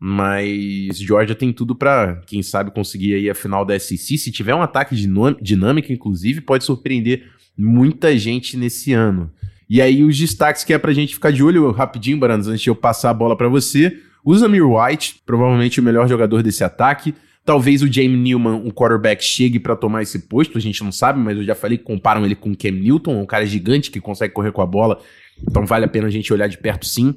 mas 0.00 0.98
Georgia 0.98 1.34
tem 1.34 1.52
tudo 1.52 1.74
para, 1.74 2.20
quem 2.26 2.42
sabe, 2.42 2.70
conseguir 2.70 3.14
aí 3.14 3.30
a 3.30 3.34
final 3.34 3.64
da 3.64 3.78
SEC. 3.78 4.18
Se 4.18 4.30
tiver 4.30 4.54
um 4.54 4.62
ataque 4.62 4.94
dinâmico, 5.40 5.92
inclusive, 5.92 6.40
pode 6.40 6.64
surpreender 6.64 7.28
muita 7.56 8.16
gente 8.16 8.56
nesse 8.56 8.92
ano. 8.92 9.30
E 9.68 9.82
aí, 9.82 10.02
os 10.02 10.16
destaques 10.16 10.64
que 10.64 10.72
é 10.72 10.78
pra 10.78 10.92
gente 10.92 11.14
ficar 11.14 11.30
de 11.30 11.42
olho 11.42 11.70
rapidinho, 11.72 12.18
Baranas, 12.18 12.48
antes 12.48 12.62
de 12.62 12.70
eu 12.70 12.76
passar 12.76 13.10
a 13.10 13.14
bola 13.14 13.36
para 13.36 13.48
você. 13.48 14.00
Usa 14.24 14.48
Mir 14.48 14.64
White, 14.64 15.20
provavelmente 15.26 15.80
o 15.80 15.82
melhor 15.82 16.08
jogador 16.08 16.42
desse 16.42 16.64
ataque. 16.64 17.14
Talvez 17.48 17.80
o 17.80 17.90
Jamie 17.90 18.14
Newman, 18.14 18.56
um 18.56 18.70
quarterback, 18.70 19.24
chegue 19.24 19.58
para 19.58 19.74
tomar 19.74 20.02
esse 20.02 20.18
posto, 20.18 20.58
a 20.58 20.60
gente 20.60 20.84
não 20.84 20.92
sabe, 20.92 21.18
mas 21.18 21.34
eu 21.34 21.42
já 21.42 21.54
falei 21.54 21.78
que 21.78 21.84
comparam 21.84 22.26
ele 22.26 22.34
com 22.34 22.50
o 22.50 22.54
Cam 22.54 22.72
Newton, 22.72 23.22
um 23.22 23.24
cara 23.24 23.46
gigante 23.46 23.90
que 23.90 24.02
consegue 24.02 24.34
correr 24.34 24.52
com 24.52 24.60
a 24.60 24.66
bola, 24.66 25.00
então 25.48 25.64
vale 25.64 25.86
a 25.86 25.88
pena 25.88 26.08
a 26.08 26.10
gente 26.10 26.30
olhar 26.30 26.46
de 26.46 26.58
perto 26.58 26.84
sim. 26.84 27.14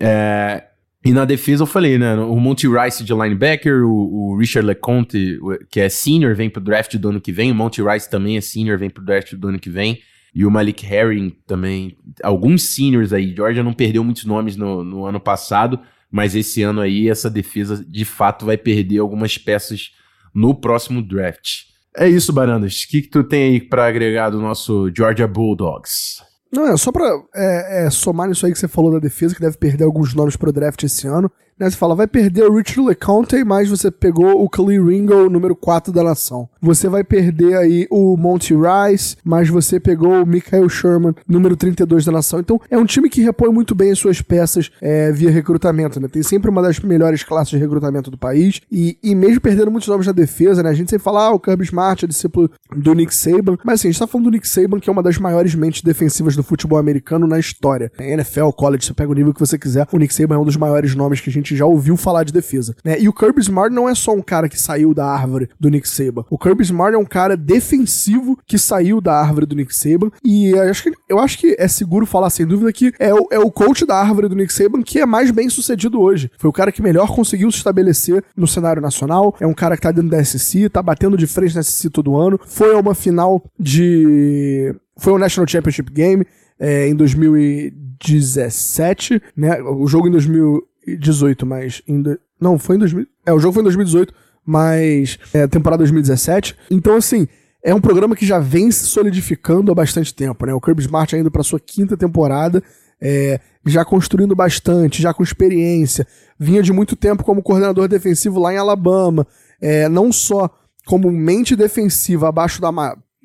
É, 0.00 0.64
e 1.04 1.12
na 1.12 1.24
defesa 1.24 1.62
eu 1.62 1.68
falei, 1.68 1.96
né? 1.96 2.16
O 2.16 2.34
Monty 2.40 2.66
Rice 2.66 3.04
de 3.04 3.14
linebacker, 3.14 3.84
o, 3.86 4.32
o, 4.32 4.36
Richard 4.36 4.66
LeConte, 4.66 5.38
que 5.70 5.78
é 5.78 5.88
senior, 5.88 6.34
vem 6.34 6.50
pro 6.50 6.60
draft 6.60 6.96
do 6.96 7.10
ano 7.10 7.20
que 7.20 7.30
vem. 7.30 7.52
O 7.52 7.54
Monty 7.54 7.80
Rice 7.80 8.10
também 8.10 8.36
é 8.36 8.40
senior, 8.40 8.76
vem 8.76 8.90
pro 8.90 9.04
draft 9.04 9.34
do 9.34 9.46
ano 9.46 9.60
que 9.60 9.70
vem. 9.70 10.00
E 10.34 10.44
o 10.44 10.50
Malik 10.50 10.84
Herring 10.84 11.30
também. 11.46 11.96
Alguns 12.24 12.64
seniors 12.64 13.12
aí. 13.12 13.32
Georgia 13.32 13.62
não 13.62 13.72
perdeu 13.72 14.02
muitos 14.02 14.24
nomes 14.24 14.56
no, 14.56 14.82
no 14.82 15.06
ano 15.06 15.20
passado, 15.20 15.78
mas 16.14 16.36
esse 16.36 16.62
ano 16.62 16.80
aí 16.80 17.08
essa 17.08 17.28
defesa 17.28 17.84
de 17.84 18.04
fato 18.04 18.46
vai 18.46 18.56
perder 18.56 19.00
algumas 19.00 19.36
peças 19.36 19.90
no 20.32 20.54
próximo 20.54 21.02
draft. 21.02 21.64
É 21.96 22.08
isso, 22.08 22.32
Barandas. 22.32 22.84
O 22.84 22.88
que, 22.88 23.02
que 23.02 23.08
tu 23.08 23.24
tem 23.24 23.50
aí 23.50 23.60
para 23.60 23.88
agregar 23.88 24.30
do 24.30 24.40
nosso 24.40 24.92
Georgia 24.96 25.26
Bulldogs? 25.26 26.22
Não, 26.54 26.68
é 26.68 26.76
só 26.76 26.92
pra 26.92 27.06
é, 27.34 27.86
é, 27.86 27.90
somar 27.90 28.28
nisso 28.28 28.46
aí 28.46 28.52
que 28.52 28.58
você 28.58 28.68
falou 28.68 28.92
da 28.92 28.98
defesa, 28.98 29.34
que 29.34 29.40
deve 29.40 29.56
perder 29.56 29.84
alguns 29.84 30.14
nomes 30.14 30.36
pro 30.36 30.52
draft 30.52 30.82
esse 30.82 31.06
ano. 31.06 31.30
Né, 31.58 31.70
você 31.70 31.76
fala, 31.76 31.94
vai 31.94 32.08
perder 32.08 32.44
o 32.44 32.56
Richard 32.56 32.88
LeCounte, 32.88 33.44
mas 33.44 33.68
você 33.68 33.88
pegou 33.88 34.42
o 34.42 34.48
Khalil 34.48 34.86
Ringo, 34.86 35.30
número 35.30 35.54
4 35.54 35.92
da 35.92 36.02
nação. 36.02 36.48
Você 36.60 36.88
vai 36.88 37.04
perder 37.04 37.56
aí 37.56 37.86
o 37.90 38.16
Monty 38.16 38.54
Rice, 38.54 39.16
mas 39.24 39.48
você 39.48 39.78
pegou 39.78 40.22
o 40.22 40.26
Michael 40.26 40.68
Sherman, 40.68 41.14
número 41.28 41.56
32 41.56 42.04
da 42.04 42.10
nação. 42.10 42.40
Então, 42.40 42.60
é 42.68 42.76
um 42.76 42.84
time 42.84 43.08
que 43.08 43.22
repõe 43.22 43.50
muito 43.52 43.72
bem 43.72 43.92
as 43.92 43.98
suas 44.00 44.20
peças 44.20 44.70
é, 44.80 45.12
via 45.12 45.30
recrutamento, 45.30 46.00
né? 46.00 46.08
Tem 46.08 46.24
sempre 46.24 46.50
uma 46.50 46.60
das 46.60 46.80
melhores 46.80 47.22
classes 47.22 47.50
de 47.50 47.58
recrutamento 47.58 48.10
do 48.10 48.18
país. 48.18 48.60
E, 48.70 48.98
e 49.00 49.14
mesmo 49.14 49.40
perdendo 49.40 49.70
muitos 49.70 49.88
nomes 49.88 50.08
na 50.08 50.12
defesa, 50.12 50.60
né? 50.60 50.70
A 50.70 50.74
gente 50.74 50.90
sempre 50.90 51.04
fala, 51.04 51.26
ah, 51.26 51.30
o 51.30 51.38
Kirby 51.38 51.64
Smart 51.64 52.04
é 52.04 52.08
discípulo 52.08 52.50
do 52.76 52.94
Nick 52.94 53.14
Saban. 53.14 53.56
Mas 53.64 53.80
assim, 53.80 53.88
a 53.88 53.90
gente 53.92 54.00
tá 54.00 54.08
falando 54.08 54.24
do 54.24 54.32
Nick 54.32 54.48
Saban, 54.48 54.80
que 54.80 54.90
é 54.90 54.92
uma 54.92 55.02
das 55.02 55.18
maiores 55.18 55.54
mentes 55.54 55.82
defensivas 55.82 56.34
do 56.34 56.42
futebol 56.44 56.78
americano 56.78 57.26
na 57.26 57.38
história. 57.38 57.90
NFL, 57.98 58.50
college, 58.50 58.86
você 58.86 58.94
pega 58.94 59.10
o 59.10 59.14
nível 59.14 59.34
que 59.34 59.40
você 59.40 59.58
quiser. 59.58 59.86
O 59.92 59.98
Nick 59.98 60.14
Saban 60.14 60.36
é 60.36 60.38
um 60.38 60.44
dos 60.44 60.56
maiores 60.56 60.94
nomes 60.94 61.20
que 61.20 61.30
a 61.30 61.32
gente 61.32 61.56
já 61.56 61.66
ouviu 61.66 61.96
falar 61.96 62.24
de 62.24 62.32
defesa, 62.32 62.74
né? 62.84 63.00
E 63.00 63.08
o 63.08 63.12
Kirby 63.12 63.40
Smart 63.40 63.74
não 63.74 63.88
é 63.88 63.94
só 63.94 64.12
um 64.12 64.22
cara 64.22 64.48
que 64.48 64.60
saiu 64.60 64.94
da 64.94 65.06
árvore 65.06 65.48
do 65.58 65.68
Nick 65.68 65.88
Saban. 65.88 66.24
O 66.30 66.38
Kirby 66.38 66.62
Smart 66.62 66.94
é 66.94 66.98
um 66.98 67.04
cara 67.04 67.36
defensivo 67.36 68.38
que 68.46 68.58
saiu 68.58 69.00
da 69.00 69.18
árvore 69.20 69.46
do 69.46 69.56
Nick 69.56 69.74
Saban 69.74 70.10
e 70.24 70.50
eu 70.50 70.62
acho 70.62 70.82
que, 70.82 70.92
eu 71.08 71.18
acho 71.18 71.38
que 71.38 71.56
é 71.58 71.68
seguro 71.68 72.06
falar 72.06 72.30
sem 72.30 72.46
dúvida 72.46 72.72
que 72.72 72.92
é 72.98 73.14
o, 73.14 73.26
é 73.30 73.38
o 73.38 73.50
coach 73.50 73.86
da 73.86 73.96
árvore 73.96 74.28
do 74.28 74.36
Nick 74.36 74.52
Saban 74.52 74.82
que 74.82 75.00
é 75.00 75.06
mais 75.06 75.30
bem 75.30 75.48
sucedido 75.48 76.00
hoje. 76.00 76.30
Foi 76.38 76.50
o 76.50 76.52
cara 76.52 76.72
que 76.72 76.82
melhor 76.82 77.14
conseguiu 77.14 77.50
se 77.50 77.58
estabelecer 77.58 78.24
no 78.36 78.46
cenário 78.46 78.82
nacional, 78.82 79.34
é 79.40 79.46
um 79.46 79.54
cara 79.54 79.76
que 79.76 79.82
tá 79.82 79.90
dentro 79.90 80.10
da 80.10 80.22
SEC, 80.24 80.68
tá 80.68 80.82
batendo 80.82 81.16
de 81.16 81.26
frente 81.26 81.54
na 81.54 81.62
SEC 81.62 81.90
todo 81.90 82.16
ano, 82.16 82.38
foi 82.46 82.74
a 82.74 82.78
uma 82.78 82.94
final 82.94 83.42
de... 83.58 84.74
foi 84.96 85.12
o 85.12 85.18
National 85.18 85.46
Championship 85.48 85.92
Game, 85.92 86.26
é, 86.58 86.88
em 86.88 86.94
2017, 86.94 89.20
né? 89.36 89.60
O 89.62 89.86
jogo 89.86 90.08
em 90.08 90.10
2000 90.10 90.66
2018, 90.86 91.46
mas 91.46 91.82
ainda. 91.88 92.18
Não, 92.40 92.58
foi 92.58 92.76
em 92.76 92.78
2000. 92.78 93.06
É, 93.24 93.32
o 93.32 93.38
jogo 93.38 93.54
foi 93.54 93.62
em 93.62 93.64
2018, 93.64 94.14
mas. 94.44 95.18
É, 95.32 95.46
temporada 95.46 95.78
2017. 95.78 96.56
Então, 96.70 96.96
assim. 96.96 97.26
É 97.66 97.74
um 97.74 97.80
programa 97.80 98.14
que 98.14 98.26
já 98.26 98.38
vem 98.38 98.70
se 98.70 98.84
solidificando 98.84 99.72
há 99.72 99.74
bastante 99.74 100.14
tempo, 100.14 100.44
né? 100.44 100.52
O 100.52 100.60
Kirby 100.60 100.82
Smart 100.82 101.16
indo 101.16 101.30
para 101.30 101.42
sua 101.42 101.58
quinta 101.58 101.96
temporada 101.96 102.62
é, 103.00 103.40
já 103.64 103.82
construindo 103.86 104.36
bastante, 104.36 105.00
já 105.00 105.14
com 105.14 105.22
experiência, 105.22 106.06
vinha 106.38 106.62
de 106.62 106.74
muito 106.74 106.94
tempo 106.94 107.24
como 107.24 107.42
coordenador 107.42 107.88
defensivo 107.88 108.38
lá 108.38 108.52
em 108.52 108.58
Alabama, 108.58 109.26
é, 109.62 109.88
não 109.88 110.12
só 110.12 110.50
como 110.84 111.10
mente 111.10 111.56
defensiva 111.56 112.28
abaixo 112.28 112.60
da, 112.60 112.70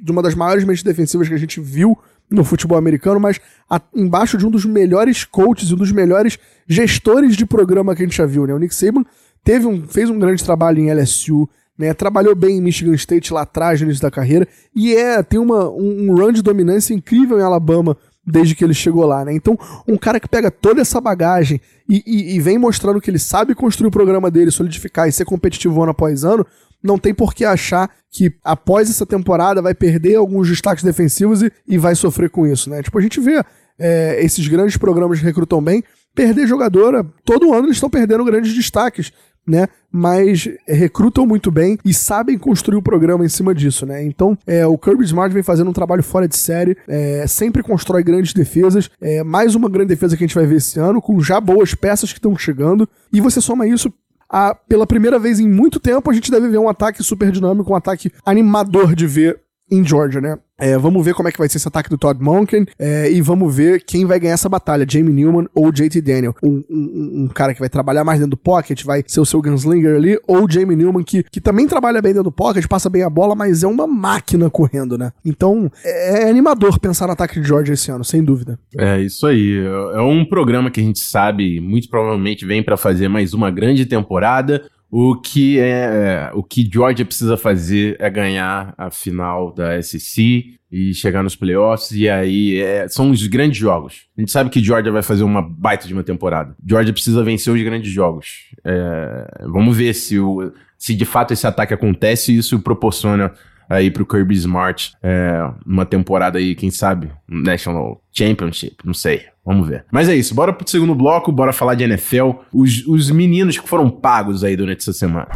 de 0.02 0.12
uma 0.12 0.22
das 0.22 0.36
maiores 0.36 0.64
mentes 0.64 0.84
defensivas 0.84 1.28
que 1.28 1.34
a 1.34 1.38
gente 1.38 1.60
viu 1.60 1.98
no 2.30 2.44
futebol 2.44 2.78
americano, 2.78 3.20
mas 3.20 3.40
a, 3.70 3.82
embaixo 3.96 4.38
de 4.38 4.46
um 4.46 4.52
dos 4.52 4.66
melhores 4.66 5.24
coaches 5.26 5.70
e 5.70 5.74
um 5.74 5.78
dos 5.78 5.92
melhores 5.92 6.38
gestores 6.68 7.36
de 7.36 7.46
programa 7.46 7.96
que 7.96 8.04
a 8.04 8.06
gente 8.06 8.18
já 8.18 8.26
viu, 8.26 8.46
né? 8.46 8.54
O 8.54 8.60
Nick 8.60 8.74
Saban 8.74 9.04
teve 9.44 9.66
um, 9.66 9.88
fez 9.88 10.10
um 10.10 10.20
grande 10.20 10.44
trabalho 10.44 10.80
em 10.80 10.94
LSU, 10.94 11.50
né? 11.78 11.94
Trabalhou 11.94 12.36
bem 12.36 12.58
em 12.58 12.62
Michigan 12.62 12.94
State 12.94 13.34
lá 13.34 13.42
atrás, 13.42 13.80
no 13.80 13.88
início 13.88 14.04
da 14.04 14.12
carreira, 14.12 14.48
e 14.76 14.94
é, 14.96 15.24
tem 15.24 15.40
uma, 15.40 15.70
um, 15.70 16.10
um 16.10 16.16
run 16.16 16.32
de 16.32 16.42
dominância 16.42 16.94
incrível 16.94 17.40
em 17.40 17.44
Alabama 17.44 17.98
desde 18.26 18.54
que 18.54 18.64
ele 18.64 18.74
chegou 18.74 19.06
lá, 19.06 19.26
né? 19.26 19.34
Então, 19.34 19.58
um 19.88 19.98
cara 19.98 20.20
que 20.20 20.28
pega 20.28 20.52
toda 20.52 20.82
essa 20.82 21.02
bagagem 21.02 21.60
e, 21.88 22.04
e, 22.06 22.36
e, 22.36 22.40
vem 22.40 22.60
mostrando 22.60 23.02
que 23.02 23.10
ele 23.10 23.18
sabe 23.18 23.56
construir 23.56 23.88
o 23.88 23.92
programa 23.92 24.30
dele, 24.30 24.52
solidificar 24.52 25.08
e 25.08 25.12
ser 25.12 25.26
competitivo 25.26 25.82
ano 25.82 25.92
após 25.92 26.24
ano, 26.24 26.46
não 26.84 26.98
tem 26.98 27.14
por 27.14 27.34
que 27.34 27.46
achar 27.46 27.90
que 28.12 28.34
após 28.44 28.90
essa 28.90 29.06
temporada 29.06 29.62
vai 29.62 29.74
perder 29.74 30.16
alguns 30.16 30.48
destaques 30.48 30.84
defensivos 30.84 31.42
e, 31.42 31.52
e 31.68 31.78
vai 31.78 31.96
sofrer 31.96 32.30
com 32.30 32.48
isso, 32.48 32.70
né? 32.70 32.82
Tipo, 32.82 32.98
a 32.98 33.02
gente 33.02 33.20
vê 33.20 33.44
é, 33.78 34.24
esses 34.24 34.48
grandes 34.48 34.78
programas 34.78 35.20
que 35.20 35.26
recrutam 35.26 35.62
bem 35.62 35.84
perder 36.16 36.48
jogadora, 36.48 37.06
todo 37.24 37.54
ano 37.54 37.68
eles 37.68 37.78
estão 37.78 37.90
perdendo 37.90 38.26
grandes 38.26 38.54
destaques 38.54 39.12
né? 39.50 39.68
Mas 39.92 40.48
recrutam 40.68 41.26
muito 41.26 41.50
bem 41.50 41.78
e 41.84 41.92
sabem 41.92 42.38
construir 42.38 42.78
o 42.78 42.82
programa 42.82 43.26
em 43.26 43.30
cima 43.30 43.56
disso, 43.56 43.86
né? 43.86 44.04
Então, 44.04 44.38
é, 44.46 44.66
o 44.68 44.78
Kirby 44.78 45.04
Smart 45.04 45.34
vem 45.34 45.42
fazendo 45.42 45.70
um 45.70 45.74
trabalho 45.74 46.04
fora 46.04 46.28
de 46.28 46.38
série, 46.38 46.78
é, 46.88 47.26
sempre 47.28 47.64
constrói 47.64 48.04
grandes 48.04 48.32
defesas. 48.32 48.90
É, 49.02 49.24
mais 49.24 49.56
uma 49.56 49.68
grande 49.68 49.90
defesa 49.90 50.16
que 50.16 50.24
a 50.24 50.28
gente 50.28 50.36
vai 50.36 50.46
ver 50.46 50.58
esse 50.58 50.80
ano, 50.80 51.02
com 51.02 51.20
já 51.20 51.42
boas 51.42 51.74
peças 51.74 52.14
que 52.14 52.20
estão 52.20 52.38
chegando. 52.38 52.88
E 53.12 53.20
você 53.20 53.42
soma 53.42 53.68
isso 53.68 53.92
a, 54.30 54.54
pela 54.54 54.86
primeira 54.86 55.18
vez 55.18 55.40
em 55.40 55.50
muito 55.50 55.80
tempo, 55.80 56.10
a 56.10 56.14
gente 56.14 56.30
deve 56.30 56.48
ver 56.48 56.60
um 56.60 56.70
ataque 56.70 57.04
super 57.04 57.32
dinâmico, 57.32 57.72
um 57.72 57.76
ataque 57.76 58.12
animador 58.26 58.96
de 58.96 59.08
ver 59.08 59.42
em 59.72 59.84
Georgia, 59.86 60.22
né? 60.22 60.38
É, 60.60 60.78
vamos 60.78 61.04
ver 61.04 61.14
como 61.14 61.30
é 61.30 61.32
que 61.32 61.38
vai 61.38 61.48
ser 61.48 61.58
esse 61.58 61.68
ataque 61.68 61.90
do 61.90 61.98
Todd 61.98 62.22
Monken 62.22 62.66
é, 62.78 63.12
e 63.12 63.22
vamos 63.22 63.56
ver 63.56 63.84
quem 63.84 64.06
vai 64.06 64.20
ganhar 64.20 64.34
essa 64.34 64.50
batalha, 64.50 64.86
Jamie 64.88 65.14
Newman 65.14 65.48
ou 65.56 65.72
JT 65.72 66.02
Daniel. 66.02 66.36
Um, 66.44 66.64
um, 66.70 67.24
um, 67.24 67.28
cara 67.28 67.54
que 67.54 67.60
vai 67.60 67.70
trabalhar 67.70 68.04
mais 68.04 68.20
dentro 68.20 68.32
do 68.32 68.38
pocket, 68.38 68.84
vai 68.84 69.04
ser 69.08 69.20
o 69.20 69.26
seu 69.26 69.42
gunslinger 69.42 69.96
ali, 69.96 70.20
ou 70.28 70.50
Jamie 70.50 70.76
Newman 70.76 71.04
que, 71.04 71.24
que 71.24 71.40
também 71.40 71.68
trabalha 71.68 72.02
bem 72.02 72.12
dentro 72.12 72.26
do 72.26 72.32
pocket, 72.32 72.68
passa 72.68 72.90
bem 72.90 73.04
a 73.04 73.10
bola, 73.10 73.36
mas 73.36 73.64
é 73.64 73.68
uma 73.68 73.88
máquina 73.88 74.50
correndo, 74.50 74.98
né? 74.98 75.12
Então 75.24 75.72
é, 75.84 76.24
é 76.24 76.30
animador 76.30 76.80
pensar 76.80 77.08
no 77.08 77.14
ataque 77.14 77.40
de 77.40 77.48
Georgia 77.48 77.74
esse 77.74 77.90
ano, 77.92 78.04
sem 78.04 78.24
dúvida. 78.24 78.60
É 78.78 79.00
isso 79.00 79.26
aí. 79.26 79.58
É 79.94 80.02
um 80.02 80.26
programa 80.26 80.70
que 80.70 80.82
a 80.82 80.84
gente 80.84 81.00
sabe, 81.00 81.60
muito 81.60 81.90
provavelmente 81.90 82.46
vem 82.46 82.62
para 82.62 82.78
fazer 82.78 83.08
mais 83.08 83.34
uma 83.34 83.50
grande 83.50 83.86
temporada. 83.86 84.64
O 84.92 85.16
que 85.16 85.60
é, 85.60 86.32
o 86.34 86.42
que 86.42 86.68
Georgia 86.72 87.06
precisa 87.06 87.38
fazer 87.38 87.96
é 88.00 88.10
ganhar 88.10 88.74
a 88.78 88.90
final 88.90 89.52
da 89.54 89.82
SEC 89.82 90.58
e 90.72 90.94
chegar 90.94 91.24
nos 91.24 91.36
playoffs 91.36 91.92
e 91.92 92.08
aí 92.10 92.60
é, 92.60 92.88
são 92.88 93.12
os 93.12 93.26
grandes 93.28 93.58
jogos. 93.58 94.08
A 94.18 94.22
gente 94.22 94.32
sabe 94.32 94.50
que 94.50 94.64
Georgia 94.64 94.92
vai 94.92 95.02
fazer 95.02 95.24
uma 95.24 95.42
baita 95.42 95.88
de 95.88 95.94
uma 95.94 96.04
temporada. 96.04 96.56
Georgia 96.66 96.94
precisa 96.94 97.24
vencer 97.24 97.54
os 97.54 97.62
grandes 97.62 97.92
jogos. 97.92 98.50
É, 98.64 99.46
vamos 99.48 99.78
ver 99.78 99.94
se 99.94 100.20
o, 100.20 100.52
se 100.78 100.96
de 100.96 101.06
fato 101.06 101.34
esse 101.34 101.46
ataque 101.46 101.74
acontece 101.74 102.32
e 102.32 102.38
isso 102.38 102.60
proporciona 102.60 103.32
aí 103.70 103.92
pro 103.92 104.06
Kirby 104.06 104.34
Smart 104.36 104.94
é, 105.02 105.48
uma 105.66 105.86
temporada 105.86 106.40
aí, 106.40 106.56
quem 106.56 106.72
sabe, 106.72 107.12
National 107.28 108.02
Championship, 108.12 108.78
não 108.84 108.94
sei. 108.94 109.26
Vamos 109.46 109.68
ver. 109.68 109.86
Mas 109.92 110.08
é 110.10 110.16
isso, 110.16 110.36
bora 110.36 110.52
pro 110.52 110.70
segundo 110.70 110.94
bloco, 110.94 111.32
bora 111.32 111.54
falar 111.54 111.76
de 111.76 111.84
NFL. 111.84 112.32
Os, 112.54 112.86
os 112.86 113.10
meninos 113.10 113.58
que 113.58 113.68
foram 113.68 113.90
pagos 113.90 114.44
aí 114.44 114.56
durante 114.56 114.82
essa 114.82 114.94
semana. 114.94 115.28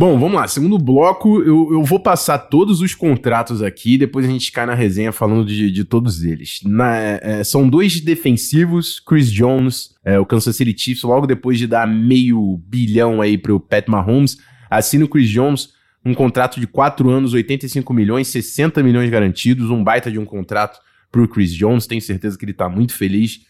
Bom, 0.00 0.18
vamos 0.18 0.40
lá. 0.40 0.48
Segundo 0.48 0.78
bloco, 0.78 1.42
eu, 1.42 1.72
eu 1.72 1.84
vou 1.84 2.00
passar 2.00 2.38
todos 2.38 2.80
os 2.80 2.94
contratos 2.94 3.62
aqui, 3.62 3.98
depois 3.98 4.24
a 4.24 4.30
gente 4.30 4.50
cai 4.50 4.64
na 4.64 4.72
resenha 4.72 5.12
falando 5.12 5.44
de, 5.44 5.70
de 5.70 5.84
todos 5.84 6.24
eles. 6.24 6.60
Na, 6.64 6.96
é, 6.96 7.44
são 7.44 7.68
dois 7.68 8.00
defensivos, 8.00 8.98
Chris 8.98 9.30
Jones, 9.30 9.94
é, 10.02 10.18
o 10.18 10.24
Kansas 10.24 10.56
City 10.56 10.74
Chiefs, 10.74 11.02
logo 11.02 11.26
depois 11.26 11.58
de 11.58 11.66
dar 11.66 11.86
meio 11.86 12.58
bilhão 12.66 13.20
aí 13.20 13.36
pro 13.36 13.60
Pat 13.60 13.86
Mahomes, 13.88 14.38
assina 14.70 15.04
o 15.04 15.08
Chris 15.08 15.28
Jones 15.28 15.68
um 16.02 16.14
contrato 16.14 16.58
de 16.58 16.66
4 16.66 17.10
anos, 17.10 17.34
85 17.34 17.92
milhões, 17.92 18.28
60 18.28 18.82
milhões 18.82 19.10
garantidos, 19.10 19.68
um 19.68 19.84
baita 19.84 20.10
de 20.10 20.18
um 20.18 20.24
contrato 20.24 20.80
pro 21.12 21.28
Chris 21.28 21.52
Jones. 21.52 21.86
Tenho 21.86 22.00
certeza 22.00 22.38
que 22.38 22.46
ele 22.46 22.54
tá 22.54 22.70
muito 22.70 22.94
feliz 22.94 23.40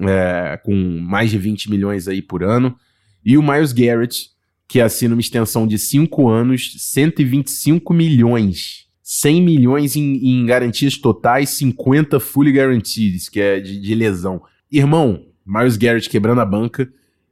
é, 0.00 0.60
com 0.62 0.74
mais 1.00 1.30
de 1.30 1.38
20 1.38 1.70
milhões 1.70 2.06
aí 2.06 2.20
por 2.20 2.44
ano. 2.44 2.76
E 3.24 3.38
o 3.38 3.42
Miles 3.42 3.72
Garrett, 3.72 4.36
que 4.68 4.80
assina 4.80 5.14
uma 5.14 5.20
extensão 5.20 5.66
de 5.66 5.78
5 5.78 6.28
anos, 6.28 6.74
125 6.78 7.94
milhões. 7.94 8.86
100 9.02 9.42
milhões 9.42 9.96
em, 9.96 10.16
em, 10.22 10.44
garantias 10.44 10.98
totais, 10.98 11.48
50 11.50 12.20
fully 12.20 12.52
guaranteed, 12.52 13.30
que 13.30 13.40
é 13.40 13.58
de, 13.58 13.80
de 13.80 13.94
lesão. 13.94 14.42
Irmão, 14.70 15.24
Miles 15.46 15.78
Garrett 15.78 16.10
quebrando 16.10 16.42
a 16.42 16.44
banca. 16.44 16.86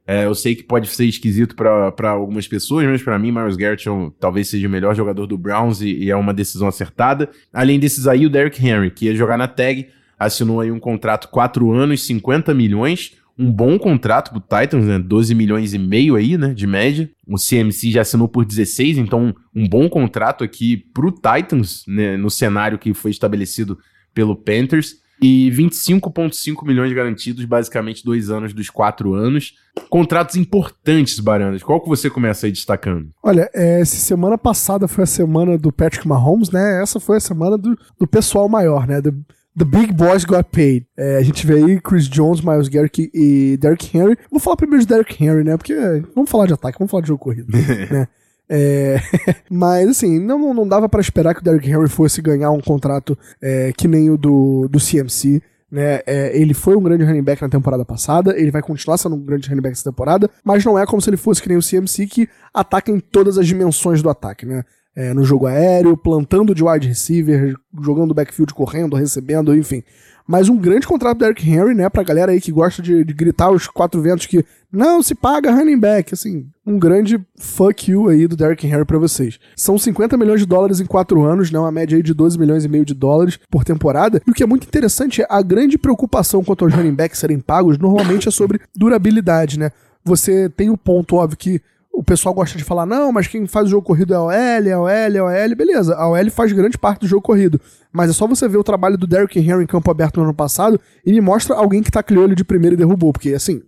É, 0.07 0.25
eu 0.25 0.33
sei 0.33 0.55
que 0.55 0.63
pode 0.63 0.87
ser 0.87 1.05
esquisito 1.05 1.55
para 1.55 2.09
algumas 2.09 2.47
pessoas, 2.47 2.87
mas 2.87 3.03
para 3.03 3.19
mim, 3.19 3.31
Miles 3.31 3.55
Garrett 3.55 3.87
é 3.87 3.91
um, 3.91 4.09
talvez 4.09 4.47
seja 4.47 4.67
o 4.67 4.71
melhor 4.71 4.95
jogador 4.95 5.27
do 5.27 5.37
Browns 5.37 5.81
e, 5.81 6.05
e, 6.05 6.09
é 6.09 6.15
uma 6.15 6.33
decisão 6.33 6.67
acertada. 6.67 7.29
Além 7.53 7.77
desses 7.77 8.07
aí, 8.07 8.25
o 8.25 8.29
Derrick 8.29 8.65
Henry, 8.65 8.89
que 8.89 9.05
ia 9.05 9.15
jogar 9.15 9.37
na 9.37 9.47
tag, 9.47 9.87
assinou 10.17 10.61
aí 10.61 10.71
um 10.71 10.79
contrato 10.79 11.27
4 11.27 11.71
anos, 11.71 12.07
50 12.07 12.53
milhões 12.55 13.11
um 13.37 13.51
bom 13.51 13.77
contrato 13.77 14.31
pro 14.31 14.39
Titans, 14.39 14.85
né? 14.85 14.97
12 14.97 15.35
milhões 15.35 15.73
e 15.73 15.77
meio 15.77 16.15
aí, 16.15 16.37
né? 16.37 16.53
De 16.53 16.65
média. 16.65 17.09
O 17.27 17.35
CMC 17.37 17.91
já 17.91 18.01
assinou 18.01 18.27
por 18.27 18.45
16, 18.45 18.97
então 18.97 19.35
um 19.55 19.67
bom 19.67 19.87
contrato 19.87 20.43
aqui 20.43 20.77
pro 20.77 21.11
Titans, 21.11 21.83
né? 21.87 22.17
No 22.17 22.29
cenário 22.29 22.79
que 22.79 22.93
foi 22.93 23.11
estabelecido 23.11 23.77
pelo 24.13 24.35
Panthers. 24.35 24.95
E 25.19 25.49
25,5 25.51 26.63
milhões 26.63 26.93
garantidos, 26.93 27.43
basicamente 27.43 28.05
dois 28.05 28.29
anos 28.29 28.53
dos 28.53 28.69
quatro 28.69 29.15
anos. 29.15 29.55
Contratos 29.89 30.35
importantes, 30.35 31.19
Barandas. 31.19 31.63
Qual 31.63 31.81
que 31.81 31.89
você 31.89 32.07
começa 32.07 32.45
aí 32.45 32.51
destacando? 32.51 33.09
Olha, 33.23 33.49
é, 33.53 33.83
semana 33.83 34.37
passada 34.37 34.87
foi 34.87 35.05
a 35.05 35.07
semana 35.07 35.57
do 35.57 35.71
Patrick 35.71 36.07
Mahomes, 36.07 36.51
né? 36.51 36.81
Essa 36.83 36.99
foi 36.99 37.17
a 37.17 37.19
semana 37.19 37.57
do, 37.57 37.75
do 37.99 38.07
pessoal 38.07 38.47
maior, 38.47 38.87
né? 38.87 39.01
Do, 39.01 39.25
The 39.57 39.65
Big 39.65 39.91
Boys 39.91 40.23
Got 40.23 40.49
Paid. 40.51 40.85
É, 40.95 41.17
a 41.17 41.23
gente 41.23 41.45
vê 41.47 41.55
aí 41.55 41.81
Chris 41.81 42.07
Jones, 42.07 42.41
Miles 42.41 42.67
Garrett 42.67 43.09
e 43.11 43.57
Derrick 43.57 43.97
Henry. 43.97 44.15
Vou 44.29 44.39
falar 44.39 44.55
primeiro 44.55 44.85
de 44.85 44.87
Derrick 44.87 45.23
Henry, 45.23 45.43
né? 45.43 45.57
Porque 45.57 45.73
vamos 46.13 46.29
falar 46.29 46.45
de 46.45 46.53
ataque, 46.53 46.77
vamos 46.77 46.91
falar 46.91 47.01
de 47.01 47.07
jogo 47.07 47.19
corrido, 47.19 47.47
né? 47.91 48.07
É, 48.47 48.99
mas 49.49 49.89
assim, 49.89 50.19
não, 50.19 50.53
não 50.53 50.67
dava 50.67 50.87
para 50.87 51.01
esperar 51.01 51.33
que 51.33 51.41
o 51.41 51.43
Derrick 51.43 51.67
Henry 51.67 51.89
fosse 51.89 52.21
ganhar 52.21 52.51
um 52.51 52.61
contrato 52.61 53.17
é, 53.41 53.73
que 53.75 53.87
nem 53.87 54.11
o 54.11 54.17
do, 54.17 54.67
do 54.69 54.79
CMC. 54.79 55.41
Né, 55.69 55.99
é, 56.07 56.31
ele 56.39 56.53
foi 56.53 56.77
um 56.77 56.81
grande 56.81 57.03
running 57.03 57.21
back 57.21 57.41
na 57.41 57.49
temporada 57.49 57.83
passada, 57.83 58.39
ele 58.39 58.51
vai 58.51 58.61
continuar 58.61 58.97
sendo 58.97 59.17
um 59.17 59.19
grande 59.19 59.49
running 59.49 59.61
back 59.61 59.73
essa 59.73 59.91
temporada, 59.91 60.29
mas 60.41 60.63
não 60.63 60.79
é 60.79 60.85
como 60.85 61.01
se 61.01 61.09
ele 61.09 61.17
fosse 61.17 61.41
que 61.41 61.49
nem 61.49 61.57
o 61.57 61.61
CMC 61.61 62.07
que 62.07 62.29
ataca 62.53 62.89
em 62.89 63.01
todas 63.01 63.37
as 63.37 63.45
dimensões 63.45 64.01
do 64.01 64.09
ataque, 64.09 64.45
né? 64.45 64.63
É, 64.97 65.13
no 65.13 65.23
jogo 65.23 65.45
aéreo, 65.45 65.95
plantando 65.95 66.55
de 66.55 66.63
wide 66.63 66.87
receiver, 66.87 67.55
jogando 67.79 68.15
backfield, 68.15 68.51
correndo, 68.51 68.95
recebendo, 68.95 69.55
enfim. 69.55 69.83
Mas 70.27 70.49
um 70.49 70.57
grande 70.57 70.87
contrato 70.87 71.17
do 71.17 71.19
Derrick 71.19 71.47
Henry, 71.47 71.75
né, 71.75 71.87
pra 71.87 72.01
galera 72.01 72.31
aí 72.31 72.41
que 72.41 72.51
gosta 72.51 72.81
de, 72.81 73.05
de, 73.05 73.13
gritar 73.13 73.51
os 73.51 73.67
quatro 73.67 74.01
ventos 74.01 74.25
que 74.25 74.43
não 74.71 75.03
se 75.03 75.13
paga 75.13 75.51
running 75.51 75.79
back, 75.79 76.15
assim, 76.15 76.47
um 76.65 76.79
grande 76.79 77.23
fuck 77.37 77.91
you 77.91 78.09
aí 78.09 78.27
do 78.27 78.35
Derrick 78.35 78.65
Henry 78.65 78.83
para 78.85 78.97
vocês. 78.97 79.39
São 79.55 79.77
50 79.77 80.17
milhões 80.17 80.39
de 80.39 80.47
dólares 80.47 80.79
em 80.79 80.85
quatro 80.87 81.23
anos, 81.23 81.51
né, 81.51 81.59
uma 81.59 81.71
média 81.71 81.95
aí 81.95 82.01
de 82.01 82.13
12 82.13 82.37
milhões 82.39 82.65
e 82.65 82.67
meio 82.67 82.83
de 82.83 82.95
dólares 82.95 83.39
por 83.51 83.63
temporada. 83.63 84.19
E 84.25 84.31
o 84.31 84.33
que 84.33 84.41
é 84.41 84.47
muito 84.47 84.67
interessante 84.67 85.21
é 85.21 85.27
a 85.29 85.43
grande 85.43 85.77
preocupação 85.77 86.43
quanto 86.43 86.65
aos 86.65 86.73
running 86.73 86.95
backs 86.95 87.19
serem 87.19 87.39
pagos, 87.39 87.77
normalmente 87.77 88.27
é 88.27 88.31
sobre 88.31 88.59
durabilidade, 88.75 89.59
né. 89.59 89.69
Você 90.03 90.49
tem 90.49 90.71
o 90.71 90.77
ponto 90.77 91.17
óbvio 91.17 91.37
que 91.37 91.61
o 91.97 92.03
pessoal 92.03 92.31
gosta 92.31 92.55
de 92.55 92.63
falar, 92.63 92.85
não, 92.85 93.11
mas 93.11 93.25
quem 93.25 93.47
faz 93.47 93.65
o 93.65 93.69
jogo 93.71 93.81
corrido 93.81 94.13
é 94.13 94.17
a 94.17 94.21
OL, 94.21 94.31
é 94.31 94.71
a 94.71 94.79
OL, 94.79 94.87
é 94.87 95.17
a 95.17 95.23
OL, 95.25 95.55
beleza. 95.55 95.95
A 95.95 96.07
OL 96.07 96.29
faz 96.29 96.53
grande 96.53 96.77
parte 96.77 96.99
do 96.99 97.07
jogo 97.07 97.23
corrido. 97.23 97.59
Mas 97.91 98.11
é 98.11 98.13
só 98.13 98.27
você 98.27 98.47
ver 98.47 98.57
o 98.57 98.63
trabalho 98.63 98.95
do 98.99 99.07
Derrick 99.07 99.39
Henry 99.39 99.63
em 99.63 99.65
campo 99.65 99.89
aberto 99.89 100.17
no 100.17 100.25
ano 100.25 100.33
passado 100.33 100.79
e 101.03 101.11
me 101.11 101.19
mostra 101.19 101.55
alguém 101.55 101.81
que 101.81 101.89
tacleou 101.89 102.25
ele 102.25 102.35
de 102.35 102.43
primeiro 102.43 102.75
e 102.75 102.77
derrubou. 102.77 103.11
Porque, 103.11 103.33
assim, 103.33 103.63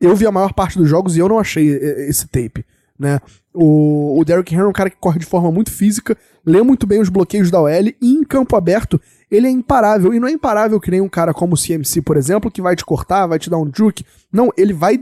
eu 0.00 0.14
vi 0.14 0.24
a 0.24 0.30
maior 0.30 0.52
parte 0.52 0.78
dos 0.78 0.88
jogos 0.88 1.16
e 1.16 1.18
eu 1.18 1.28
não 1.28 1.36
achei 1.36 1.66
esse 1.66 2.28
tape, 2.28 2.64
né? 2.96 3.18
O, 3.52 4.20
o 4.20 4.24
Derrick 4.24 4.54
Henry 4.54 4.66
é 4.66 4.68
um 4.68 4.72
cara 4.72 4.88
que 4.88 4.96
corre 4.96 5.18
de 5.18 5.26
forma 5.26 5.50
muito 5.50 5.72
física, 5.72 6.16
lê 6.46 6.62
muito 6.62 6.86
bem 6.86 7.00
os 7.00 7.08
bloqueios 7.08 7.50
da 7.50 7.60
OL 7.60 7.70
e 7.70 7.94
em 8.00 8.22
campo 8.22 8.54
aberto 8.54 9.00
ele 9.28 9.48
é 9.48 9.50
imparável. 9.50 10.14
E 10.14 10.20
não 10.20 10.28
é 10.28 10.30
imparável 10.30 10.78
que 10.78 10.92
nem 10.92 11.00
um 11.00 11.08
cara 11.08 11.34
como 11.34 11.54
o 11.54 11.58
CMC, 11.58 12.02
por 12.02 12.16
exemplo, 12.16 12.52
que 12.52 12.62
vai 12.62 12.76
te 12.76 12.84
cortar, 12.84 13.26
vai 13.26 13.40
te 13.40 13.50
dar 13.50 13.58
um 13.58 13.68
juke. 13.74 14.06
Não, 14.32 14.50
ele 14.56 14.72
vai 14.72 15.00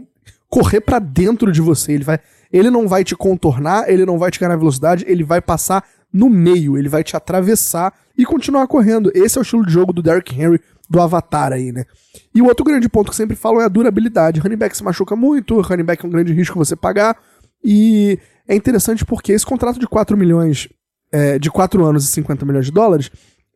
correr 0.48 0.80
para 0.80 0.98
dentro 0.98 1.52
de 1.52 1.60
você, 1.60 1.92
ele 1.92 2.04
vai 2.04 2.18
ele 2.52 2.70
não 2.70 2.86
vai 2.86 3.02
te 3.02 3.16
contornar, 3.16 3.88
ele 3.88 4.04
não 4.04 4.18
vai 4.18 4.30
te 4.30 4.38
ganhar 4.38 4.56
velocidade, 4.56 5.04
ele 5.08 5.24
vai 5.24 5.40
passar 5.40 5.84
no 6.12 6.28
meio, 6.28 6.76
ele 6.76 6.88
vai 6.88 7.02
te 7.02 7.16
atravessar 7.16 7.94
e 8.16 8.24
continuar 8.24 8.66
correndo. 8.66 9.10
Esse 9.14 9.38
é 9.38 9.40
o 9.40 9.42
estilo 9.42 9.64
de 9.64 9.72
jogo 9.72 9.92
do 9.92 10.02
Derrick 10.02 10.38
Henry 10.38 10.60
do 10.88 11.00
Avatar 11.00 11.52
aí, 11.52 11.72
né? 11.72 11.86
E 12.34 12.42
o 12.42 12.46
outro 12.46 12.64
grande 12.64 12.88
ponto 12.88 13.10
que 13.10 13.16
sempre 13.16 13.34
falo 13.34 13.60
é 13.60 13.64
a 13.64 13.68
durabilidade. 13.68 14.40
Running 14.40 14.56
back 14.56 14.76
se 14.76 14.84
machuca 14.84 15.16
muito, 15.16 15.58
running 15.62 15.84
back 15.84 16.04
é 16.04 16.08
um 16.08 16.10
grande 16.10 16.34
risco 16.34 16.58
você 16.58 16.76
pagar. 16.76 17.16
E 17.64 18.18
é 18.46 18.54
interessante 18.54 19.04
porque 19.04 19.32
esse 19.32 19.46
contrato 19.46 19.78
de 19.78 19.86
4 19.86 20.16
milhões, 20.16 20.68
é, 21.10 21.38
de 21.38 21.50
4 21.50 21.82
anos 21.84 22.04
e 22.04 22.08
50 22.08 22.44
milhões 22.44 22.66
de 22.66 22.72
dólares, 22.72 23.10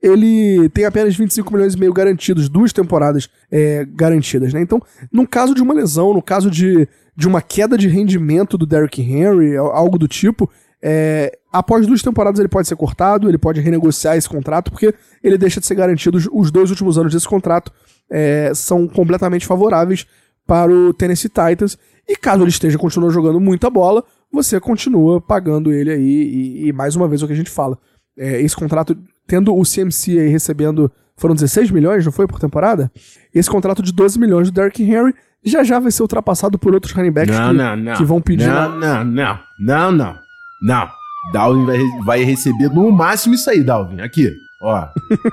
ele 0.07 0.69
tem 0.69 0.85
apenas 0.85 1.17
25 1.17 1.53
milhões 1.53 1.75
e 1.75 1.79
meio 1.79 1.93
garantidos, 1.93 2.49
duas 2.49 2.73
temporadas 2.73 3.29
é, 3.51 3.85
garantidas, 3.85 4.53
né? 4.53 4.61
Então, 4.61 4.81
no 5.13 5.27
caso 5.27 5.55
de 5.55 5.63
uma 5.63 5.75
lesão, 5.75 6.15
no 6.15 6.23
caso 6.23 6.51
de, 6.51 6.89
de 7.17 7.27
uma 7.27 7.43
queda 7.43 7.77
de 7.77 7.89
rendimento 7.89 8.57
do 8.57 8.67
Derrick 8.67 9.03
Henry, 9.03 9.57
algo 9.57 9.99
do 9.99 10.07
tipo, 10.07 10.51
é, 10.83 11.37
após 11.53 11.87
duas 11.87 12.03
temporadas 12.03 12.39
ele 12.39 12.49
pode 12.49 12.69
ser 12.69 12.77
cortado, 12.77 13.29
ele 13.29 13.39
pode 13.39 13.61
renegociar 13.61 14.17
esse 14.17 14.29
contrato, 14.29 14.71
porque 14.71 14.95
ele 15.23 15.37
deixa 15.37 15.59
de 15.61 15.67
ser 15.67 15.75
garantido. 15.75 16.19
Os 16.33 16.51
dois 16.51 16.71
últimos 16.71 16.99
anos 16.99 17.13
desse 17.13 17.27
contrato 17.27 17.73
é, 18.11 18.53
são 18.55 18.87
completamente 18.87 19.47
favoráveis 19.47 20.07
para 20.47 20.71
o 20.71 20.95
Tennessee 20.95 21.29
Titans. 21.29 21.77
E 22.09 22.15
caso 22.17 22.43
ele 22.43 22.51
esteja 22.51 22.79
continuando 22.79 23.13
jogando 23.13 23.41
muita 23.41 23.69
bola, 23.69 24.05
você 24.31 24.61
continua 24.61 25.21
pagando 25.21 25.73
ele 25.73 25.91
aí. 25.91 26.03
E, 26.03 26.69
e 26.69 26.73
mais 26.73 26.95
uma 26.95 27.09
vez 27.09 27.23
o 27.23 27.27
que 27.27 27.33
a 27.33 27.37
gente 27.37 27.51
fala. 27.51 27.77
É, 28.17 28.41
esse 28.41 28.55
contrato, 28.55 28.97
tendo 29.27 29.55
o 29.55 29.63
CMC 29.63 30.19
aí 30.19 30.29
recebendo. 30.29 30.91
Foram 31.17 31.35
16 31.35 31.71
milhões, 31.71 32.05
não 32.05 32.13
foi 32.13 32.27
por 32.27 32.39
temporada? 32.39 32.93
Esse 33.35 33.49
contrato 33.49 33.83
de 33.83 33.91
12 33.91 34.19
milhões 34.19 34.51
do 34.51 34.55
Derrick 34.55 34.83
Henry 34.83 35.15
já 35.43 35.65
já 35.65 35.79
vai 35.79 35.91
ser 35.91 36.03
ultrapassado 36.03 36.59
por 36.59 36.75
outros 36.75 36.93
running 36.93 37.11
backs 37.13 37.35
não, 37.35 37.51
que, 37.51 37.57
não, 37.57 37.77
não, 37.77 37.95
que 37.95 38.05
vão 38.05 38.21
pedir. 38.21 38.47
Não, 38.47 38.79
não, 38.79 39.05
não, 39.05 39.39
não, 39.59 39.93
não, 39.93 40.19
não. 40.63 40.89
Dalvin 41.33 41.65
vai, 41.65 41.79
vai 42.05 42.23
receber 42.23 42.69
no 42.69 42.91
máximo 42.91 43.35
isso 43.35 43.49
aí, 43.49 43.63
Dalvin. 43.63 44.01
Aqui, 44.01 44.31
ó. 44.63 44.89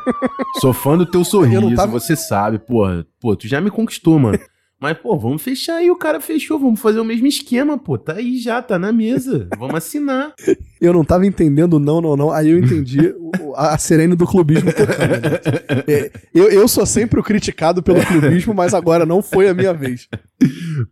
Sou 0.62 0.74
fã 0.74 0.98
do 0.98 1.06
teu 1.06 1.26
sorriso, 1.26 1.76
tava... 1.76 1.92
você 1.92 2.16
sabe, 2.16 2.60
porra. 2.60 3.06
Pô, 3.20 3.36
tu 3.36 3.48
já 3.48 3.60
me 3.60 3.70
conquistou, 3.70 4.18
mano. 4.18 4.40
Mas, 4.84 4.98
pô, 4.98 5.18
vamos 5.18 5.42
fechar 5.42 5.78
aí. 5.78 5.90
O 5.90 5.96
cara 5.96 6.20
fechou, 6.20 6.60
vamos 6.60 6.80
fazer 6.80 7.00
o 7.00 7.06
mesmo 7.06 7.26
esquema, 7.26 7.78
pô. 7.78 7.98
Tá 7.98 8.16
aí 8.16 8.38
já, 8.38 8.62
tá 8.62 8.78
na 8.78 8.92
mesa. 8.92 9.48
Vamos 9.58 9.76
assinar. 9.76 10.34
Eu 10.82 10.92
não 10.92 11.06
tava 11.06 11.26
entendendo, 11.26 11.80
não, 11.80 12.02
não, 12.02 12.18
não. 12.18 12.32
Aí 12.32 12.50
eu 12.50 12.60
entendi 12.60 13.16
a 13.56 13.78
serene 13.78 14.16
do 14.16 14.26
clubismo 14.26 14.72
tocando. 14.72 15.22
Né? 15.22 15.84
É, 15.88 16.12
eu, 16.34 16.50
eu 16.50 16.68
sou 16.68 16.86
sempre 16.86 17.20
o 17.20 17.24
criticado 17.24 17.82
pelo 17.82 18.06
clubismo, 18.06 18.54
mas 18.54 18.74
agora 18.74 19.06
não 19.06 19.22
foi 19.22 19.50
a 19.50 19.54
minha 19.54 19.74
vez. 19.74 20.08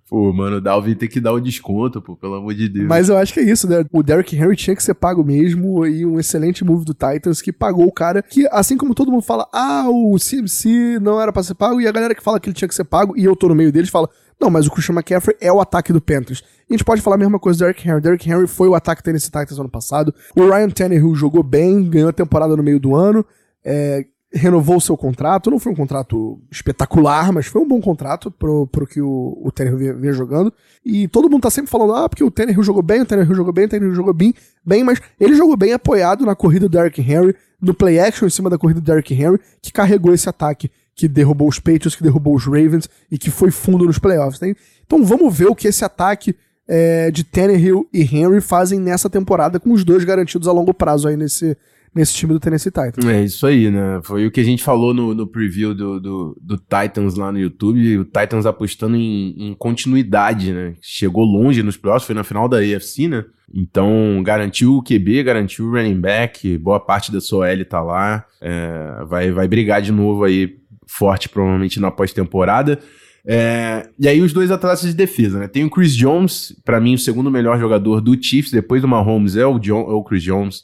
Pô, 0.09 0.31
mano, 0.33 0.57
o 0.57 0.61
Dalvin 0.61 0.95
tem 0.95 1.09
que 1.09 1.19
dar 1.19 1.33
o 1.33 1.37
um 1.37 1.41
desconto, 1.41 2.01
pô, 2.01 2.15
pelo 2.15 2.35
amor 2.35 2.53
de 2.53 2.69
Deus. 2.69 2.87
Mas 2.87 3.09
eu 3.09 3.17
acho 3.17 3.33
que 3.33 3.39
é 3.39 3.43
isso, 3.43 3.67
né? 3.67 3.85
O 3.91 4.03
Derrick 4.03 4.35
Henry 4.35 4.55
tinha 4.55 4.75
que 4.75 4.83
ser 4.83 4.93
pago 4.93 5.23
mesmo 5.23 5.85
e 5.85 6.05
um 6.05 6.19
excelente 6.19 6.63
move 6.63 6.85
do 6.85 6.93
Titans 6.93 7.41
que 7.41 7.51
pagou 7.51 7.85
o 7.85 7.91
cara 7.91 8.21
que, 8.21 8.47
assim 8.51 8.77
como 8.77 8.95
todo 8.95 9.11
mundo 9.11 9.23
fala, 9.23 9.47
ah, 9.53 9.85
o 9.89 10.15
CMC 10.17 10.99
não 11.01 11.19
era 11.19 11.31
pra 11.31 11.43
ser 11.43 11.55
pago, 11.55 11.81
e 11.81 11.87
a 11.87 11.91
galera 11.91 12.15
que 12.15 12.23
fala 12.23 12.39
que 12.39 12.49
ele 12.49 12.55
tinha 12.55 12.67
que 12.67 12.75
ser 12.75 12.85
pago, 12.85 13.17
e 13.17 13.23
eu 13.23 13.35
tô 13.35 13.47
no 13.47 13.55
meio 13.55 13.71
deles, 13.71 13.89
fala, 13.89 14.09
não, 14.41 14.49
mas 14.49 14.65
o 14.65 14.71
Christian 14.71 14.95
McCaffrey 14.95 15.37
é 15.39 15.51
o 15.51 15.61
ataque 15.61 15.93
do 15.93 16.01
Panthers. 16.01 16.43
A 16.67 16.73
gente 16.73 16.83
pode 16.83 17.01
falar 17.01 17.15
a 17.15 17.19
mesma 17.19 17.37
coisa 17.37 17.59
do 17.59 17.61
Derrick 17.61 17.87
Henry. 17.87 18.01
Derrick 18.01 18.29
Henry 18.29 18.47
foi 18.47 18.67
o 18.67 18.73
ataque 18.73 19.03
Tennessee 19.03 19.29
Titans 19.29 19.59
ano 19.59 19.69
passado. 19.69 20.13
O 20.35 20.49
Ryan 20.49 20.69
Tannehill 20.69 21.13
jogou 21.13 21.43
bem, 21.43 21.87
ganhou 21.87 22.09
a 22.09 22.13
temporada 22.13 22.57
no 22.57 22.63
meio 22.63 22.79
do 22.79 22.95
ano. 22.95 23.23
É, 23.63 24.03
renovou 24.33 24.77
o 24.77 24.81
seu 24.81 24.97
contrato. 24.97 25.51
Não 25.51 25.59
foi 25.59 25.71
um 25.71 25.75
contrato 25.75 26.41
espetacular, 26.49 27.31
mas 27.31 27.45
foi 27.45 27.61
um 27.61 27.67
bom 27.67 27.81
contrato 27.81 28.31
pro, 28.31 28.65
pro 28.67 28.87
que 28.87 29.01
o, 29.01 29.37
o 29.43 29.51
Tannehill 29.51 29.99
vinha 29.99 30.13
jogando. 30.13 30.51
E 30.83 31.07
todo 31.07 31.29
mundo 31.29 31.43
tá 31.43 31.49
sempre 31.49 31.69
falando, 31.69 31.93
ah, 31.93 32.09
porque 32.09 32.23
o 32.23 32.31
Tannehill 32.31 32.63
jogou 32.63 32.81
bem, 32.81 33.01
o 33.01 33.05
Tannehill 33.05 33.35
jogou 33.35 33.53
bem, 33.53 33.65
o 33.65 33.69
Tannehill 33.69 33.93
jogou 33.93 34.13
bem, 34.13 34.33
bem, 34.65 34.83
mas 34.83 35.01
ele 35.19 35.35
jogou 35.35 35.57
bem 35.57 35.73
apoiado 35.73 36.25
na 36.25 36.35
corrida 36.35 36.67
do 36.67 36.71
Derrick 36.71 37.01
Henry, 37.01 37.35
no 37.61 37.73
play 37.73 37.99
action 37.99 38.25
em 38.25 38.31
cima 38.31 38.49
da 38.49 38.57
corrida 38.57 38.79
do 38.79 38.85
Derrick 38.85 39.13
Henry, 39.13 39.39
que 39.61 39.71
carregou 39.71 40.13
esse 40.13 40.27
ataque, 40.27 40.71
que 41.01 41.07
derrubou 41.07 41.49
os 41.49 41.57
Patriots, 41.57 41.95
que 41.95 42.03
derrubou 42.03 42.35
os 42.35 42.45
Ravens 42.45 42.87
e 43.09 43.17
que 43.17 43.31
foi 43.31 43.49
fundo 43.49 43.85
nos 43.85 43.97
playoffs. 43.97 44.39
Né? 44.39 44.53
Então 44.85 45.03
vamos 45.03 45.35
ver 45.35 45.47
o 45.47 45.55
que 45.55 45.67
esse 45.67 45.83
ataque 45.83 46.35
é, 46.67 47.09
de 47.09 47.23
Tannehill 47.23 47.89
e 47.91 48.03
Henry 48.03 48.39
fazem 48.39 48.79
nessa 48.79 49.09
temporada, 49.09 49.59
com 49.59 49.71
os 49.71 49.83
dois 49.83 50.03
garantidos 50.03 50.47
a 50.47 50.51
longo 50.51 50.75
prazo 50.75 51.07
aí 51.07 51.17
nesse, 51.17 51.57
nesse 51.93 52.13
time 52.13 52.33
do 52.33 52.39
Tennessee 52.39 52.71
Titans. 52.71 53.03
É 53.03 53.23
isso 53.23 53.47
aí, 53.47 53.71
né? 53.71 53.99
Foi 54.03 54.27
o 54.27 54.31
que 54.31 54.41
a 54.41 54.43
gente 54.43 54.61
falou 54.61 54.93
no, 54.93 55.15
no 55.15 55.25
preview 55.25 55.73
do, 55.73 55.99
do, 55.99 56.37
do, 56.39 56.57
Titans 56.57 57.15
lá 57.15 57.31
no 57.31 57.39
YouTube. 57.39 57.97
O 57.97 58.05
Titans 58.05 58.45
apostando 58.45 58.95
em, 58.95 59.49
em, 59.49 59.55
continuidade, 59.55 60.53
né? 60.53 60.75
Chegou 60.83 61.25
longe 61.25 61.63
nos 61.63 61.77
playoffs, 61.77 62.05
foi 62.05 62.13
na 62.13 62.23
final 62.23 62.47
da 62.47 62.59
AFC, 62.59 63.07
né? 63.07 63.25
Então, 63.51 64.21
garantiu 64.23 64.75
o 64.75 64.83
QB, 64.83 65.23
garantiu 65.23 65.65
o 65.65 65.71
running 65.71 65.99
back, 65.99 66.59
boa 66.59 66.79
parte 66.79 67.11
da 67.11 67.19
sua 67.19 67.49
L 67.49 67.65
tá 67.65 67.81
lá. 67.81 68.23
É, 68.39 69.03
vai, 69.07 69.31
vai 69.31 69.47
brigar 69.47 69.81
de 69.81 69.91
novo 69.91 70.23
aí, 70.23 70.60
forte, 70.87 71.29
provavelmente 71.29 71.79
na 71.79 71.91
pós-temporada. 71.91 72.79
É, 73.25 73.87
e 73.99 74.07
aí 74.07 74.21
os 74.21 74.33
dois 74.33 74.49
atletas 74.49 74.81
de 74.81 74.93
defesa, 74.93 75.39
né? 75.39 75.47
Tem 75.47 75.63
o 75.63 75.69
Chris 75.69 75.95
Jones, 75.95 76.55
para 76.65 76.79
mim 76.79 76.95
o 76.95 76.99
segundo 76.99 77.29
melhor 77.29 77.59
jogador 77.59 78.01
do 78.01 78.21
Chiefs, 78.21 78.51
depois 78.51 78.81
do 78.81 78.87
Mahomes 78.87 79.35
é 79.35 79.45
o, 79.45 79.59
John, 79.59 79.81
é 79.81 79.93
o 79.93 80.03
Chris 80.03 80.23
Jones. 80.23 80.63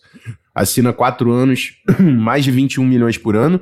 Assina 0.55 0.91
quatro 0.91 1.31
anos, 1.31 1.73
mais 1.99 2.43
de 2.43 2.51
21 2.51 2.83
milhões 2.83 3.17
por 3.17 3.35
ano. 3.35 3.61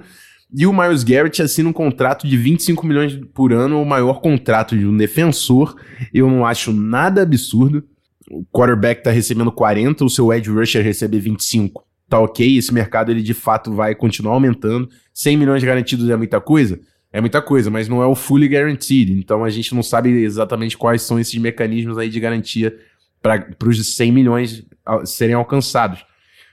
E 0.58 0.66
o 0.66 0.72
Miles 0.72 1.04
Garrett 1.04 1.42
assina 1.42 1.68
um 1.68 1.74
contrato 1.74 2.26
de 2.26 2.38
25 2.38 2.86
milhões 2.88 3.20
por 3.34 3.52
ano, 3.52 3.82
o 3.82 3.86
maior 3.86 4.22
contrato 4.22 4.78
de 4.78 4.86
um 4.86 4.96
defensor. 4.96 5.76
Eu 6.14 6.30
não 6.30 6.46
acho 6.46 6.72
nada 6.72 7.22
absurdo. 7.22 7.84
O 8.32 8.46
quarterback 8.46 9.04
tá 9.04 9.12
recebendo 9.12 9.52
40, 9.52 10.06
o 10.06 10.10
seu 10.10 10.32
edge 10.32 10.50
rusher 10.50 10.84
receber 10.84 11.20
25. 11.20 11.84
Tá 12.08 12.20
ok, 12.20 12.58
esse 12.58 12.74
mercado 12.74 13.12
ele 13.12 13.22
de 13.22 13.34
fato 13.34 13.74
vai 13.74 13.96
continuar 13.96 14.34
aumentando. 14.34 14.90
100 15.14 15.38
milhões 15.38 15.64
garantidos 15.64 16.10
é 16.10 16.16
muita 16.16 16.40
coisa? 16.40 16.80
é 17.16 17.22
muita 17.22 17.42
coisa, 17.42 17.70
mas 17.70 17.88
não 17.88 18.04
é 18.04 18.06
o 18.06 18.14
fully 18.14 18.46
guaranteed. 18.46 19.12
Então 19.12 19.46
a 19.46 19.50
gente 19.50 19.74
não 19.74 19.82
sabe 19.82 20.10
exatamente 20.10 20.78
quais 20.78 21.02
são 21.02 21.18
esses 21.18 21.36
mecanismos 21.36 21.98
aí 21.98 22.10
de 22.10 22.20
garantia 22.20 22.78
para 23.22 23.56
os 23.66 23.96
100 23.96 24.12
milhões 24.12 24.66
serem 25.06 25.34
alcançados. 25.34 26.06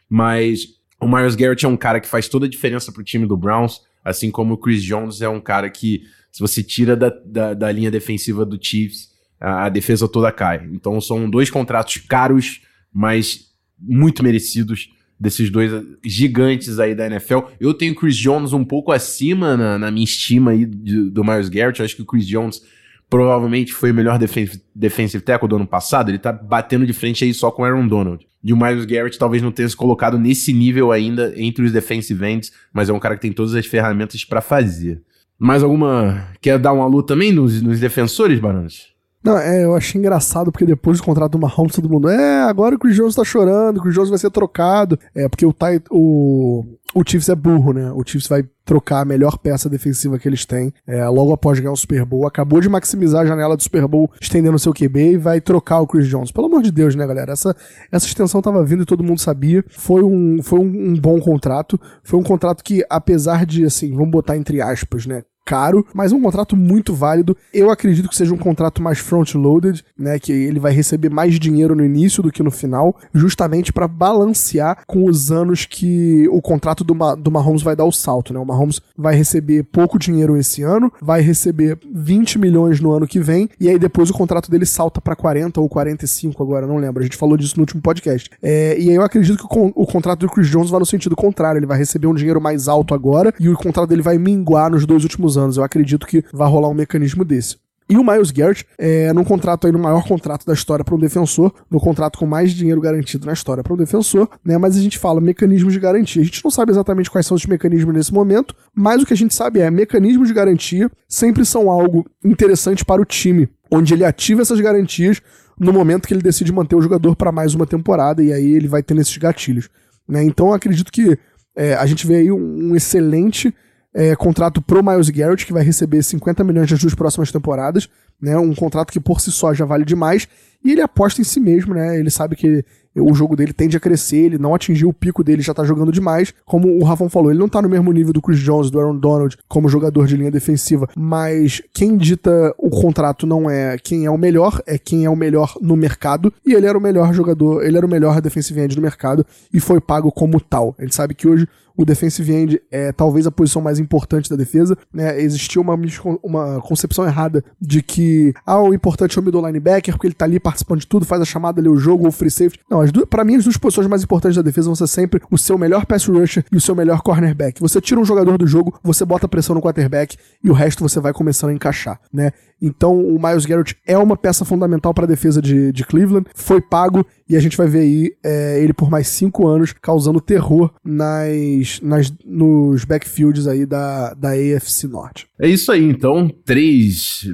Mas 0.09 0.69
o 1.01 1.09
Miles 1.09 1.35
Garrett 1.35 1.67
é 1.67 1.69
um 1.69 1.77
cara 1.77 1.99
que 1.99 2.07
faz 2.07 2.29
toda 2.29 2.47
a 2.47 2.49
diferença 2.49 2.93
para 2.93 3.01
o 3.01 3.05
time 3.05 3.27
do 3.27 3.37
Browns, 3.37 3.81
assim 4.05 4.31
como 4.31 4.55
o 4.55 4.57
Chris 4.57 4.85
Jones 4.85 5.21
é 5.21 5.29
um 5.29 5.41
cara 5.41 5.69
que, 5.69 6.05
se 6.31 6.39
você 6.39 6.63
tira 6.63 6.95
da, 6.95 7.09
da, 7.09 7.55
da 7.55 7.73
linha 7.73 7.91
defensiva 7.91 8.47
do 8.47 8.57
Chiefs, 8.65 9.11
a, 9.41 9.65
a 9.65 9.69
defesa 9.69 10.07
toda 10.07 10.31
cai. 10.31 10.65
Então 10.73 11.01
são 11.01 11.29
dois 11.29 11.51
contratos 11.51 11.97
caros, 11.97 12.63
mas 12.93 13.53
muito 13.77 14.23
merecidos 14.23 14.91
desses 15.23 15.51
dois 15.51 15.71
gigantes 16.05 16.81
aí 16.81 16.97
da 16.97 17.07
NFL. 17.07 17.39
Eu 17.61 17.73
tenho 17.73 17.93
o 17.93 17.95
Chris 17.95 18.17
Jones 18.17 18.53
um 18.53 18.65
pouco 18.65 18.91
acima 18.91 19.57
na, 19.57 19.79
na 19.79 19.91
minha 19.91 20.03
estima 20.03 20.51
aí 20.51 20.67
de, 20.67 21.09
do 21.11 21.23
Miles 21.23 21.49
Garrett. 21.49 21.79
Eu 21.79 21.87
acho 21.87 21.95
que 21.95 22.03
o 22.03 22.05
Chris 22.05 22.27
Jones 22.27 22.61
provavelmente 23.09 23.73
foi 23.73 23.93
o 23.93 23.95
melhor 23.95 24.19
defensive, 24.19 24.61
defensive 24.75 25.23
tackle 25.23 25.49
do 25.49 25.57
ano 25.57 25.67
passado. 25.67 26.11
Ele 26.11 26.19
tá 26.19 26.33
batendo 26.33 26.85
de 26.85 26.93
frente 26.93 27.23
aí 27.23 27.33
só 27.33 27.53
com 27.53 27.63
o 27.63 27.65
Aaron 27.65 27.87
Donald. 27.87 28.27
E 28.43 28.53
o 28.53 28.57
Miles 28.57 28.85
Garrett 28.85 29.17
talvez 29.17 29.41
não 29.41 29.53
tenha 29.53 29.69
se 29.69 29.77
colocado 29.77 30.19
nesse 30.19 30.53
nível 30.53 30.91
ainda 30.91 31.33
entre 31.37 31.65
os 31.65 31.71
defensive 31.71 32.27
ends, 32.27 32.53
mas 32.73 32.89
é 32.89 32.93
um 32.93 32.99
cara 32.99 33.15
que 33.15 33.23
tem 33.23 33.33
todas 33.33 33.55
as 33.55 33.65
ferramentas 33.65 34.25
para 34.25 34.41
fazer. 34.41 35.01
Mais 35.39 35.63
alguma. 35.63 36.27
Quer 36.41 36.59
dar 36.59 36.73
uma 36.73 36.87
luta 36.87 37.15
também 37.15 37.31
nos, 37.31 37.63
nos 37.63 37.79
defensores, 37.79 38.41
Bananas? 38.41 38.92
Não, 39.23 39.39
é, 39.39 39.65
eu 39.65 39.77
achei 39.77 40.01
engraçado 40.01 40.51
porque 40.51 40.67
depois 40.67 40.99
do 40.99 41.05
contrato 41.05 41.33
do 41.33 41.39
Mahomes 41.39 41.75
todo 41.75 41.89
mundo, 41.89 42.09
é, 42.09 42.43
agora 42.43 42.75
o 42.75 42.79
Chris 42.79 42.97
Jones 42.97 43.15
tá 43.15 43.23
chorando, 43.23 43.77
o 43.77 43.83
Chris 43.83 43.95
Jones 43.95 44.11
vai 44.11 44.19
ser 44.19 44.31
trocado. 44.31 44.99
É, 45.15 45.29
porque 45.29 45.47
o, 45.47 45.55
o, 45.91 46.65
o 46.93 47.03
Chiefs 47.07 47.29
é 47.29 47.35
burro, 47.35 47.73
né? 47.73 47.93
O 47.93 48.03
Chiefs 48.05 48.27
vai 48.29 48.45
trocar 48.65 49.01
a 49.01 49.05
melhor 49.05 49.39
peça 49.39 49.69
defensiva 49.69 50.19
que 50.19 50.29
eles 50.29 50.45
têm, 50.45 50.73
é, 50.87 51.07
logo 51.09 51.33
após 51.33 51.59
ganhar 51.59 51.73
o 51.73 51.77
Super 51.77 52.05
Bowl. 52.05 52.27
Acabou 52.27 52.61
de 52.61 52.69
maximizar 52.69 53.23
a 53.23 53.27
janela 53.27 53.57
do 53.57 53.63
Super 53.63 53.87
Bowl, 53.87 54.11
estendendo 54.21 54.57
o 54.57 54.59
seu 54.59 54.73
QB 54.73 55.13
e 55.13 55.17
vai 55.17 55.41
trocar 55.41 55.81
o 55.81 55.87
Chris 55.87 56.09
Jones. 56.09 56.33
Pelo 56.33 56.47
amor 56.47 56.63
de 56.63 56.73
Deus, 56.73 56.97
né, 56.97 57.07
galera? 57.07 57.33
Essa, 57.33 57.55
essa 57.93 58.07
extensão 58.07 58.43
tava 58.43 58.65
vindo 58.65 58.83
e 58.83 58.87
todo 58.87 59.05
mundo 59.05 59.21
sabia. 59.21 59.65
Foi 59.69 60.03
um, 60.03 60.43
foi 60.43 60.59
um, 60.59 60.91
um 60.91 60.95
bom 60.95 61.21
contrato. 61.21 61.81
Foi 62.03 62.19
um 62.19 62.25
contrato 62.25 62.63
que, 62.65 62.85
apesar 62.91 63.47
de, 63.47 63.65
assim, 63.65 63.93
vamos 63.95 64.11
botar 64.11 64.37
entre 64.37 64.61
aspas, 64.61 65.07
né? 65.07 65.23
Caro, 65.45 65.87
mas 65.95 66.13
um 66.13 66.21
contrato 66.21 66.57
muito 66.57 66.95
válido. 66.95 67.37
Eu 67.53 67.71
acredito 67.71 68.09
que 68.09 68.17
seja 68.17 68.35
um 68.35 68.39
contrato 68.39 68.83
mais 68.83 68.99
front-loaded, 68.99 69.85
né, 69.99 70.19
que 70.19 70.33
ele 70.33 70.61
vai 70.61 70.73
receber 70.73 71.11
mais 71.11 71.39
dinheiro 71.39 71.75
no 71.75 71.85
início 71.85 72.23
do 72.23 72.31
que 72.31 72.43
no 72.43 72.51
final, 72.51 72.97
justamente 73.15 73.73
para 73.73 73.89
balancear 73.89 74.85
com 74.87 75.05
os 75.05 75.31
anos 75.31 75.67
que 75.67 76.29
o 76.29 76.41
contrato 76.41 76.85
do, 76.85 76.95
Ma 76.95 77.15
do 77.15 77.31
Mahomes 77.31 77.63
vai 77.63 77.77
dar 77.77 77.85
o 77.85 77.93
salto, 77.93 78.33
né? 78.33 78.39
O 78.39 78.45
Mahomes 78.45 78.81
vai 78.97 79.15
receber 79.15 79.65
pouco 79.65 79.99
dinheiro 79.99 80.37
esse 80.37 80.63
ano, 80.63 80.93
vai 81.01 81.21
receber 81.21 81.79
20 81.93 82.39
milhões 82.39 82.81
no 82.81 82.93
ano 82.93 83.07
que 83.07 83.21
vem, 83.21 83.49
e 83.61 83.69
aí 83.69 83.79
depois 83.79 84.11
o 84.11 84.15
contrato 84.15 84.51
dele 84.51 84.67
salta 84.67 85.01
para 85.01 85.17
40 85.17 85.61
ou 85.61 85.69
45 85.69 86.43
agora, 86.43 86.67
não 86.67 86.77
lembro. 86.77 87.01
A 87.01 87.05
gente 87.05 87.17
falou 87.17 87.37
disso 87.37 87.57
no 87.57 87.63
último 87.63 87.83
podcast. 87.83 88.31
É, 88.43 88.79
e 88.79 88.91
aí 88.91 88.95
eu 88.95 89.03
acredito 89.03 89.47
que 89.47 89.59
o, 89.59 89.73
o 89.75 89.87
contrato 89.87 90.21
do 90.21 90.29
Chris 90.29 90.49
Jones 90.49 90.71
vai 90.71 90.81
no 90.81 90.87
sentido 90.87 91.17
contrário, 91.17 91.59
ele 91.59 91.67
vai 91.67 91.79
receber 91.79 92.07
um 92.07 92.15
dinheiro 92.15 92.41
mais 92.41 92.69
alto 92.69 92.95
agora 92.95 93.33
e 93.39 93.49
o 93.49 93.57
contrato 93.57 93.89
dele 93.89 94.03
vai 94.03 94.19
minguar 94.19 94.71
nos 94.71 94.87
dois 94.87 95.03
últimos 95.03 95.32
anos. 95.37 95.57
Eu 95.57 95.65
acredito 95.65 96.07
que 96.07 96.25
vai 96.33 96.49
rolar 96.49 96.69
um 96.69 96.75
mecanismo 96.75 97.25
desse. 97.25 97.57
E 97.89 97.97
o 97.99 98.03
Miles 98.03 98.31
Garrett 98.31 98.65
é 98.79 99.13
num 99.13 99.25
contrato 99.25 99.67
aí, 99.67 99.73
no 99.73 99.79
maior 99.79 100.07
contrato 100.07 100.47
da 100.47 100.55
história 100.55 100.85
para 100.85 100.95
um 100.95 100.99
defensor, 100.99 101.53
no 101.71 101.79
contrato 101.79 102.19
com 102.19 102.25
mais 102.25 102.53
dinheiro 102.53 102.81
garantido 102.81 103.27
na 103.27 103.33
história 103.33 103.63
para 103.63 103.75
um 103.75 103.77
defensor, 103.77 104.31
né? 104.45 104.57
Mas 104.57 104.77
a 104.77 104.81
gente 104.81 104.99
fala 104.99 105.21
mecanismos 105.21 105.75
de 105.75 105.81
garantia. 105.81 106.23
A 106.23 106.25
gente 106.25 106.43
não 106.43 106.51
sabe 106.51 106.73
exatamente 106.73 107.11
quais 107.11 107.27
são 107.27 107.35
os 107.35 107.45
mecanismos 107.45 107.95
nesse 107.95 108.13
momento, 108.13 108.55
mas 108.75 109.03
o 109.03 109.07
que 109.07 109.13
a 109.13 109.17
gente 109.17 109.35
sabe 109.35 109.61
é 109.61 109.71
mecanismos 109.71 110.29
de 110.29 110.35
garantia 110.35 110.91
sempre 111.09 111.45
são 111.45 111.71
algo 111.71 112.07
interessante 112.25 112.85
para 112.85 113.03
o 113.03 113.05
time, 113.05 113.49
onde 113.71 113.93
ele 113.93 114.05
ativa 114.05 114.41
essas 114.41 114.61
garantias 114.61 115.21
no 115.59 115.73
momento 115.73 116.09
que 116.09 116.15
ele 116.15 116.23
decide 116.23 116.51
manter 116.51 116.77
o 116.77 116.81
jogador 116.81 117.15
para 117.15 117.31
mais 117.31 117.55
uma 117.55 117.67
temporada 117.67 118.23
e 118.23 118.33
aí 118.33 118.53
ele 118.53 118.69
vai 118.69 118.83
tendo 118.83 119.01
esses 119.01 119.17
gatilhos. 119.19 119.69
Né? 120.09 120.25
Então 120.25 120.49
eu 120.49 120.55
acredito 120.55 120.91
que 120.91 121.19
é, 121.55 121.75
a 121.75 121.85
gente 121.85 122.07
vê 122.07 122.17
aí 122.17 122.33
um, 122.33 122.71
um 122.71 122.77
excelente 122.77 123.55
é, 123.95 124.17
contrato 124.17 124.63
pro 124.63 124.83
Miles 124.83 125.11
Garrett, 125.11 125.45
que 125.45 125.53
vai 125.53 125.63
receber 125.63 126.03
50 126.03 126.43
milhões 126.45 126.71
nas 126.71 126.81
duas 126.81 126.95
próximas 126.95 127.31
temporadas, 127.31 127.89
né? 128.21 128.37
Um 128.39 128.55
contrato 128.55 128.93
que 128.93 129.01
por 129.01 129.21
si 129.21 129.31
só 129.31 129.53
já 129.53 129.65
vale 129.65 129.85
demais. 129.85 130.27
E 130.65 130.71
ele 130.71 130.81
aposta 130.81 131.21
em 131.21 131.25
si 131.25 131.41
mesmo, 131.41 131.75
né? 131.75 131.99
Ele 131.99 132.11
sabe 132.11 132.37
que 132.37 132.65
o 132.95 133.15
jogo 133.15 133.35
dele 133.35 133.53
tende 133.53 133.77
a 133.77 133.81
crescer, 133.81 134.19
ele 134.19 134.39
não 134.39 134.55
atingiu 134.55 134.91
o 134.91 134.93
pico 134.93 135.25
dele, 135.25 135.41
já 135.41 135.55
tá 135.55 135.65
jogando 135.65 135.91
demais. 135.91 136.35
Como 136.45 136.69
o 136.69 136.85
Rafão 136.85 137.09
falou, 137.09 137.31
ele 137.31 137.41
não 137.41 137.49
tá 137.49 137.63
no 137.63 137.69
mesmo 137.69 137.91
nível 137.91 138.13
do 138.13 138.21
Chris 138.21 138.39
Jones, 138.39 138.71
do 138.71 138.79
Aaron 138.79 138.97
Donald, 138.97 139.37
como 139.49 139.69
jogador 139.69 140.07
de 140.07 140.17
linha 140.17 140.31
defensiva, 140.31 140.89
mas 140.97 141.63
quem 141.73 141.97
dita 141.97 142.55
o 142.59 142.69
contrato 142.69 143.27
não 143.27 143.49
é 143.49 143.79
quem 143.79 144.05
é 144.05 144.11
o 144.11 144.19
melhor, 144.19 144.61
é 144.67 144.77
quem 144.77 145.05
é 145.05 145.11
o 145.11 145.17
melhor 145.17 145.57
no 145.61 145.75
mercado, 145.75 146.33
e 146.45 146.53
ele 146.53 146.67
era 146.67 146.77
o 146.77 146.81
melhor 146.81 147.15
jogador, 147.15 147.65
ele 147.65 147.77
era 147.77 147.87
o 147.87 147.91
melhor 147.91 148.21
defensive 148.21 148.61
end 148.61 148.77
do 148.77 148.83
mercado 148.83 149.25
e 149.53 149.59
foi 149.59 149.81
pago 149.81 150.13
como 150.13 150.39
tal. 150.39 150.77
Gente 150.79 150.95
sabe 150.95 151.15
que 151.15 151.27
hoje 151.27 151.49
o 151.77 151.85
defensive 151.85 152.33
end 152.33 152.63
é 152.71 152.93
talvez 152.93 153.27
a 153.27 153.31
posição 153.31 153.63
mais 153.63 153.79
importante 153.79 154.29
da 154.29 154.37
defesa, 154.37 154.77
né? 154.93 155.21
Existiu 155.21 155.63
uma, 155.63 155.79
uma 156.23 156.61
concepção 156.61 157.05
errada 157.07 157.45
de 157.61 157.83
que, 157.83 158.33
ah, 158.47 158.61
o 158.61 158.75
importante 158.75 159.19
é 159.19 159.21
o 159.21 159.25
middle 159.25 159.47
linebacker, 159.47 159.95
porque 159.95 160.07
ele 160.07 160.15
tá 160.15 160.25
ali 160.25 160.39
participando 160.39 160.81
de 160.81 160.87
tudo, 160.87 161.05
faz 161.05 161.21
a 161.21 161.25
chamada, 161.25 161.61
lê 161.61 161.69
o 161.69 161.77
jogo, 161.77 162.05
ou 162.05 162.13
free 162.13 162.31
safety. 162.31 162.61
Não, 162.71 162.81
as 162.81 162.91
duas, 162.91 163.07
mim, 163.25 163.37
as 163.37 163.45
duas 163.45 163.57
posições 163.57 163.87
mais 163.87 164.03
importantes 164.03 164.37
da 164.37 164.43
defesa 164.43 164.67
vão 164.67 164.75
ser 164.75 164.87
sempre 164.87 165.21
o 165.31 165.39
seu 165.39 165.57
melhor 165.59 165.87
pass 165.87 166.07
rusher 166.07 166.45
e 166.51 166.57
o 166.57 166.61
seu 166.61 166.75
melhor 166.75 167.01
cornerback. 167.03 167.61
Você 167.61 167.81
tira 167.81 168.01
um 168.01 168.05
jogador 168.05 168.39
do 168.39 168.47
jogo, 168.47 168.79
você 168.83 169.05
bota 169.05 169.29
pressão 169.29 169.55
no 169.55 169.63
quarterback 169.63 170.17
e 170.43 170.51
o 170.51 170.53
resto 170.53 170.83
você 170.83 171.01
vai 171.01 171.13
começando 171.13 171.51
a 171.51 171.55
encaixar, 171.55 172.01
né? 172.13 172.33
Então 172.61 172.97
o 172.97 173.21
Miles 173.21 173.45
Garrett 173.45 173.77
é 173.85 173.99
uma 173.99 174.17
peça 174.17 174.45
fundamental 174.45 174.95
para 174.95 175.05
a 175.05 175.09
defesa 175.09 175.43
de, 175.43 175.73
de 175.73 175.85
Cleveland, 175.85 176.27
foi 176.35 176.61
pago 176.61 177.05
e 177.33 177.37
a 177.37 177.41
gente 177.41 177.57
vai 177.57 177.67
ver 177.67 177.79
aí 177.79 178.13
é, 178.23 178.63
ele 178.63 178.75
por 178.75 178.91
mais 178.91 179.09
cinco 179.09 179.49
anos 179.49 179.73
causando 179.73 180.21
terror 180.21 180.71
nas, 180.85 181.81
nas, 181.81 182.13
nos 182.23 182.85
backfields 182.85 183.47
aí 183.47 183.65
da, 183.65 184.13
da 184.13 184.33
AFC 184.33 184.87
Norte. 184.87 185.27
É 185.41 185.49
isso 185.49 185.73
aí, 185.73 185.83
então. 185.83 186.29
Três, 186.45 187.27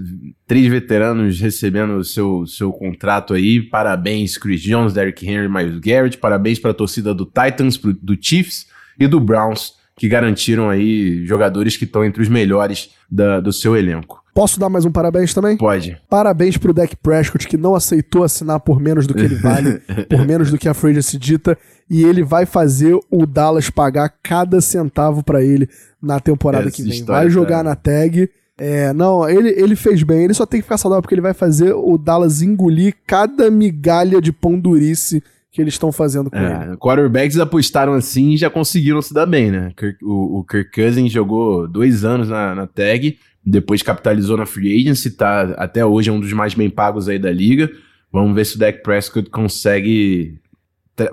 três 0.46 0.68
veteranos 0.68 1.40
recebendo 1.40 2.04
seu, 2.04 2.46
seu 2.46 2.70
contrato 2.70 3.34
aí. 3.34 3.61
Parabéns, 3.61 4.38
Chris 4.38 4.61
Jones, 4.61 4.92
Derrick 4.92 5.26
Henry, 5.26 5.48
Miles 5.48 5.80
Garrett. 5.80 6.16
Parabéns 6.16 6.61
para 6.61 6.70
a 6.70 6.74
torcida 6.74 7.12
do 7.12 7.26
Titans, 7.26 7.76
pro, 7.76 7.92
do 7.92 8.16
Chiefs 8.20 8.68
e 9.00 9.08
do 9.08 9.18
Browns, 9.18 9.78
que 9.98 10.08
garantiram 10.08 10.70
aí 10.70 11.26
jogadores 11.26 11.76
que 11.76 11.84
estão 11.84 12.04
entre 12.04 12.22
os 12.22 12.28
melhores 12.28 12.90
da, 13.11 13.40
do 13.40 13.52
seu 13.52 13.76
elenco. 13.76 14.22
Posso 14.32 14.61
dar 14.61 14.68
mais 14.68 14.84
um 14.84 14.92
parabéns 14.92 15.34
também? 15.34 15.56
Pode. 15.56 16.00
Parabéns 16.08 16.56
pro 16.56 16.72
Dak 16.72 16.94
Prescott, 16.96 17.48
que 17.48 17.56
não 17.56 17.74
aceitou 17.74 18.22
assinar 18.22 18.61
por 18.61 18.80
menos 18.80 19.04
do 19.04 19.12
que 19.12 19.22
ele 19.22 19.34
vale, 19.34 19.82
por 20.08 20.24
menos 20.24 20.52
do 20.52 20.56
que 20.56 20.68
a 20.68 20.74
free 20.74 21.02
se 21.02 21.18
dita, 21.18 21.58
e 21.90 22.04
ele 22.04 22.22
vai 22.22 22.46
fazer 22.46 22.96
o 23.11 23.26
Dallas 23.26 23.68
pagar 23.68 24.14
cada 24.22 24.61
centavo 24.61 25.24
para 25.24 25.42
ele 25.42 25.68
na 26.00 26.20
temporada 26.20 26.68
Essa 26.68 26.76
que 26.76 26.82
vem. 26.84 27.04
Vai 27.04 27.28
jogar 27.28 27.64
na 27.64 27.74
tag. 27.74 28.30
É, 28.56 28.92
não, 28.92 29.28
ele, 29.28 29.50
ele 29.50 29.74
fez 29.74 30.04
bem, 30.04 30.24
ele 30.24 30.34
só 30.34 30.46
tem 30.46 30.61
que 30.61 30.64
ficar 30.64 30.78
saudável 30.78 31.02
porque 31.02 31.14
ele 31.14 31.20
vai 31.20 31.34
fazer 31.34 31.72
o 31.72 31.98
Dallas 31.98 32.40
engolir 32.40 32.94
cada 33.06 33.50
migalha 33.50 34.20
de 34.20 34.32
pão 34.32 34.58
durice 34.58 35.22
que 35.50 35.61
eles 35.61 35.74
estão 35.74 35.90
fazendo 35.90 36.30
com 36.30 36.37
é, 36.37 36.66
ele. 36.66 36.76
Quarterbacks 36.76 37.38
apostaram 37.38 37.94
assim 37.94 38.30
e 38.30 38.37
já 38.37 38.50
conseguiram 38.50 39.00
se 39.00 39.14
dar 39.14 39.26
bem, 39.26 39.50
né? 39.50 39.72
O, 40.02 40.40
o 40.40 40.44
Kirk 40.44 40.70
Cousins 40.70 41.11
jogou 41.11 41.66
dois 41.66 42.04
anos 42.04 42.28
na, 42.28 42.54
na 42.54 42.66
tag, 42.66 43.18
depois 43.44 43.82
capitalizou 43.82 44.37
na 44.37 44.44
free 44.44 44.80
agency, 44.80 45.11
tá 45.11 45.54
até 45.56 45.84
hoje 45.84 46.11
é 46.11 46.12
um 46.12 46.20
dos 46.20 46.32
mais 46.32 46.54
bem 46.54 46.68
pagos 46.68 47.08
aí 47.08 47.18
da 47.18 47.32
liga. 47.32 47.70
Vamos 48.12 48.34
ver 48.34 48.44
se 48.44 48.56
o 48.56 48.58
Dak 48.58 48.82
Prescott 48.82 49.28
consegue 49.30 50.38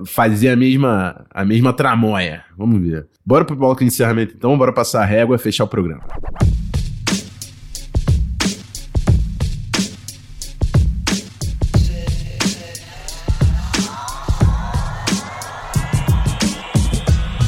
fazer 0.05 0.49
a 0.49 0.55
mesma, 0.55 1.25
a 1.29 1.45
mesma 1.45 1.73
tramóia. 1.73 2.43
Vamos 2.57 2.81
ver. 2.81 3.07
Bora 3.25 3.45
pro 3.45 3.55
bloco 3.55 3.81
de 3.81 3.85
encerramento 3.85 4.33
então, 4.35 4.57
bora 4.57 4.73
passar 4.73 5.01
a 5.01 5.05
régua 5.05 5.35
e 5.35 5.39
fechar 5.39 5.65
o 5.65 5.67
programa. 5.67 6.03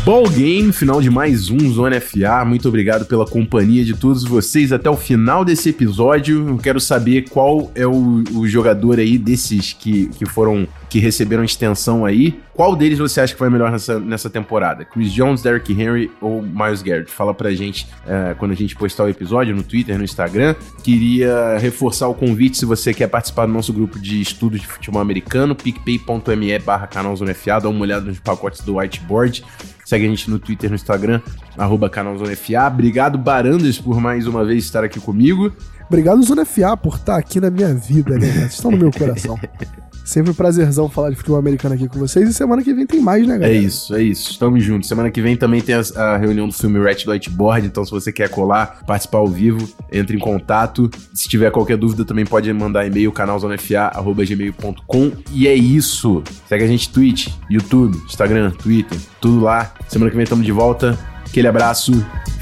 Ball 0.08 0.30
Game, 0.30 0.72
final 0.72 1.02
de 1.02 1.10
mais 1.10 1.50
um 1.50 1.60
Zona 1.70 2.00
FA. 2.00 2.46
Muito 2.46 2.66
obrigado 2.70 3.06
pela 3.06 3.26
companhia 3.26 3.84
de 3.84 3.94
todos 3.94 4.24
vocês 4.24 4.72
até 4.72 4.90
o 4.90 4.96
final 4.96 5.44
desse 5.44 5.68
episódio. 5.68 6.48
Eu 6.48 6.58
quero 6.58 6.80
saber 6.80 7.30
qual 7.30 7.70
é 7.76 7.86
o, 7.86 8.24
o 8.34 8.48
jogador 8.48 9.00
aí 9.00 9.18
desses 9.18 9.74
que, 9.74 10.08
que 10.18 10.26
foram 10.26 10.66
que 10.90 11.00
receberam 11.00 11.44
extensão 11.44 12.06
aí. 12.06 12.40
Qual 12.54 12.74
deles 12.74 12.98
você 12.98 13.20
acha 13.20 13.34
que 13.34 13.40
vai 13.42 13.50
melhor 13.50 13.70
nessa, 13.70 14.00
nessa 14.00 14.30
temporada? 14.30 14.86
Chris 14.86 15.12
Jones, 15.12 15.42
Derrick 15.42 15.74
Henry 15.74 16.10
ou 16.22 16.42
Miles 16.42 16.82
Garrett? 16.82 17.12
Fala 17.12 17.34
pra 17.34 17.52
gente 17.52 17.86
é, 18.08 18.34
quando 18.36 18.52
a 18.52 18.56
gente 18.56 18.78
postar 18.78 19.04
o 19.04 19.10
episódio 19.10 19.54
no 19.54 19.62
Twitter, 19.62 19.98
no 19.98 20.06
Instagram. 20.06 20.56
Queria 20.86 21.58
reforçar 21.58 22.08
o 22.08 22.14
convite 22.14 22.58
se 22.58 22.66
você 22.66 22.94
quer 22.94 23.08
participar 23.08 23.46
do 23.46 23.52
nosso 23.52 23.74
grupo 23.74 24.00
de 24.00 24.22
estudos 24.22 24.62
de 24.62 24.68
futebol 24.68 25.02
americano, 25.02 25.54
picpay.me 25.54 26.60
barra 26.60 26.88
canalzonefa, 26.88 27.60
dá 27.60 27.68
uma 27.68 27.82
olhada 27.82 28.06
nos 28.06 28.22
pacotes 28.22 28.62
do 28.62 28.78
whiteboard. 28.78 29.44
Segue 29.88 30.06
a 30.06 30.10
gente 30.10 30.30
no 30.30 30.38
Twitter, 30.38 30.70
no 30.70 30.76
Instagram, 30.76 31.22
arroba 31.58 31.90
canalzonefa. 31.90 32.68
Obrigado, 32.68 33.18
Barandas, 33.18 33.80
por 33.80 34.02
mais 34.02 34.28
uma 34.28 34.44
vez 34.44 34.66
estar 34.66 34.84
aqui 34.84 35.00
comigo. 35.00 35.50
Obrigado, 35.88 36.22
Zona 36.24 36.44
FA, 36.44 36.76
por 36.76 36.96
estar 36.96 37.16
aqui 37.16 37.40
na 37.40 37.50
minha 37.50 37.74
vida, 37.74 38.18
né? 38.18 38.28
Vocês 38.28 38.56
estão 38.56 38.70
no 38.70 38.76
meu 38.76 38.92
coração. 38.92 39.40
Sempre 40.08 40.32
um 40.32 40.34
prazerzão 40.34 40.88
falar 40.88 41.10
de 41.10 41.18
futebol 41.18 41.38
americano 41.38 41.76
aqui 41.76 41.86
com 41.86 42.00
vocês. 42.00 42.30
E 42.30 42.34
semana 42.34 42.64
que 42.64 42.74
vem 42.74 42.88
tem 42.88 43.02
mais, 43.02 43.28
né, 43.28 43.38
galera? 43.38 43.54
É 43.54 43.58
isso, 43.58 43.94
é 43.94 44.02
isso. 44.02 44.32
Estamos 44.32 44.64
juntos. 44.64 44.88
Semana 44.88 45.12
que 45.12 45.22
vem 45.22 45.36
também 45.36 45.60
tem 45.60 45.76
a, 45.76 45.82
a 45.98 46.16
reunião 46.16 46.48
do 46.48 46.54
filme 46.54 46.80
Rat 46.80 47.04
do 47.04 47.12
Whiteboard. 47.12 47.68
Então, 47.68 47.84
se 47.84 47.92
você 47.92 48.10
quer 48.10 48.30
colar, 48.30 48.86
participar 48.88 49.18
ao 49.18 49.28
vivo, 49.28 49.68
entre 49.92 50.16
em 50.16 50.20
contato. 50.20 50.90
Se 51.14 51.28
tiver 51.28 51.52
qualquer 51.52 51.76
dúvida, 51.76 52.06
também 52.06 52.26
pode 52.26 52.52
mandar 52.54 52.88
e-mail, 52.88 53.12
canalzonefa.gmail.com. 53.12 55.12
E 55.34 55.46
é 55.46 55.54
isso. 55.54 56.24
Segue 56.48 56.64
a 56.64 56.68
gente 56.68 56.90
Twitch, 56.90 57.28
YouTube, 57.50 57.98
Instagram, 58.06 58.52
Twitter, 58.52 58.98
tudo 59.20 59.42
lá. 59.42 59.74
Semana 59.90 60.10
que 60.10 60.16
vem 60.16 60.24
estamos 60.24 60.46
de 60.46 60.54
volta. 60.54 60.98
Aquele 61.26 61.50
abraço. 61.50 61.92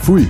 Fui! 0.04 0.30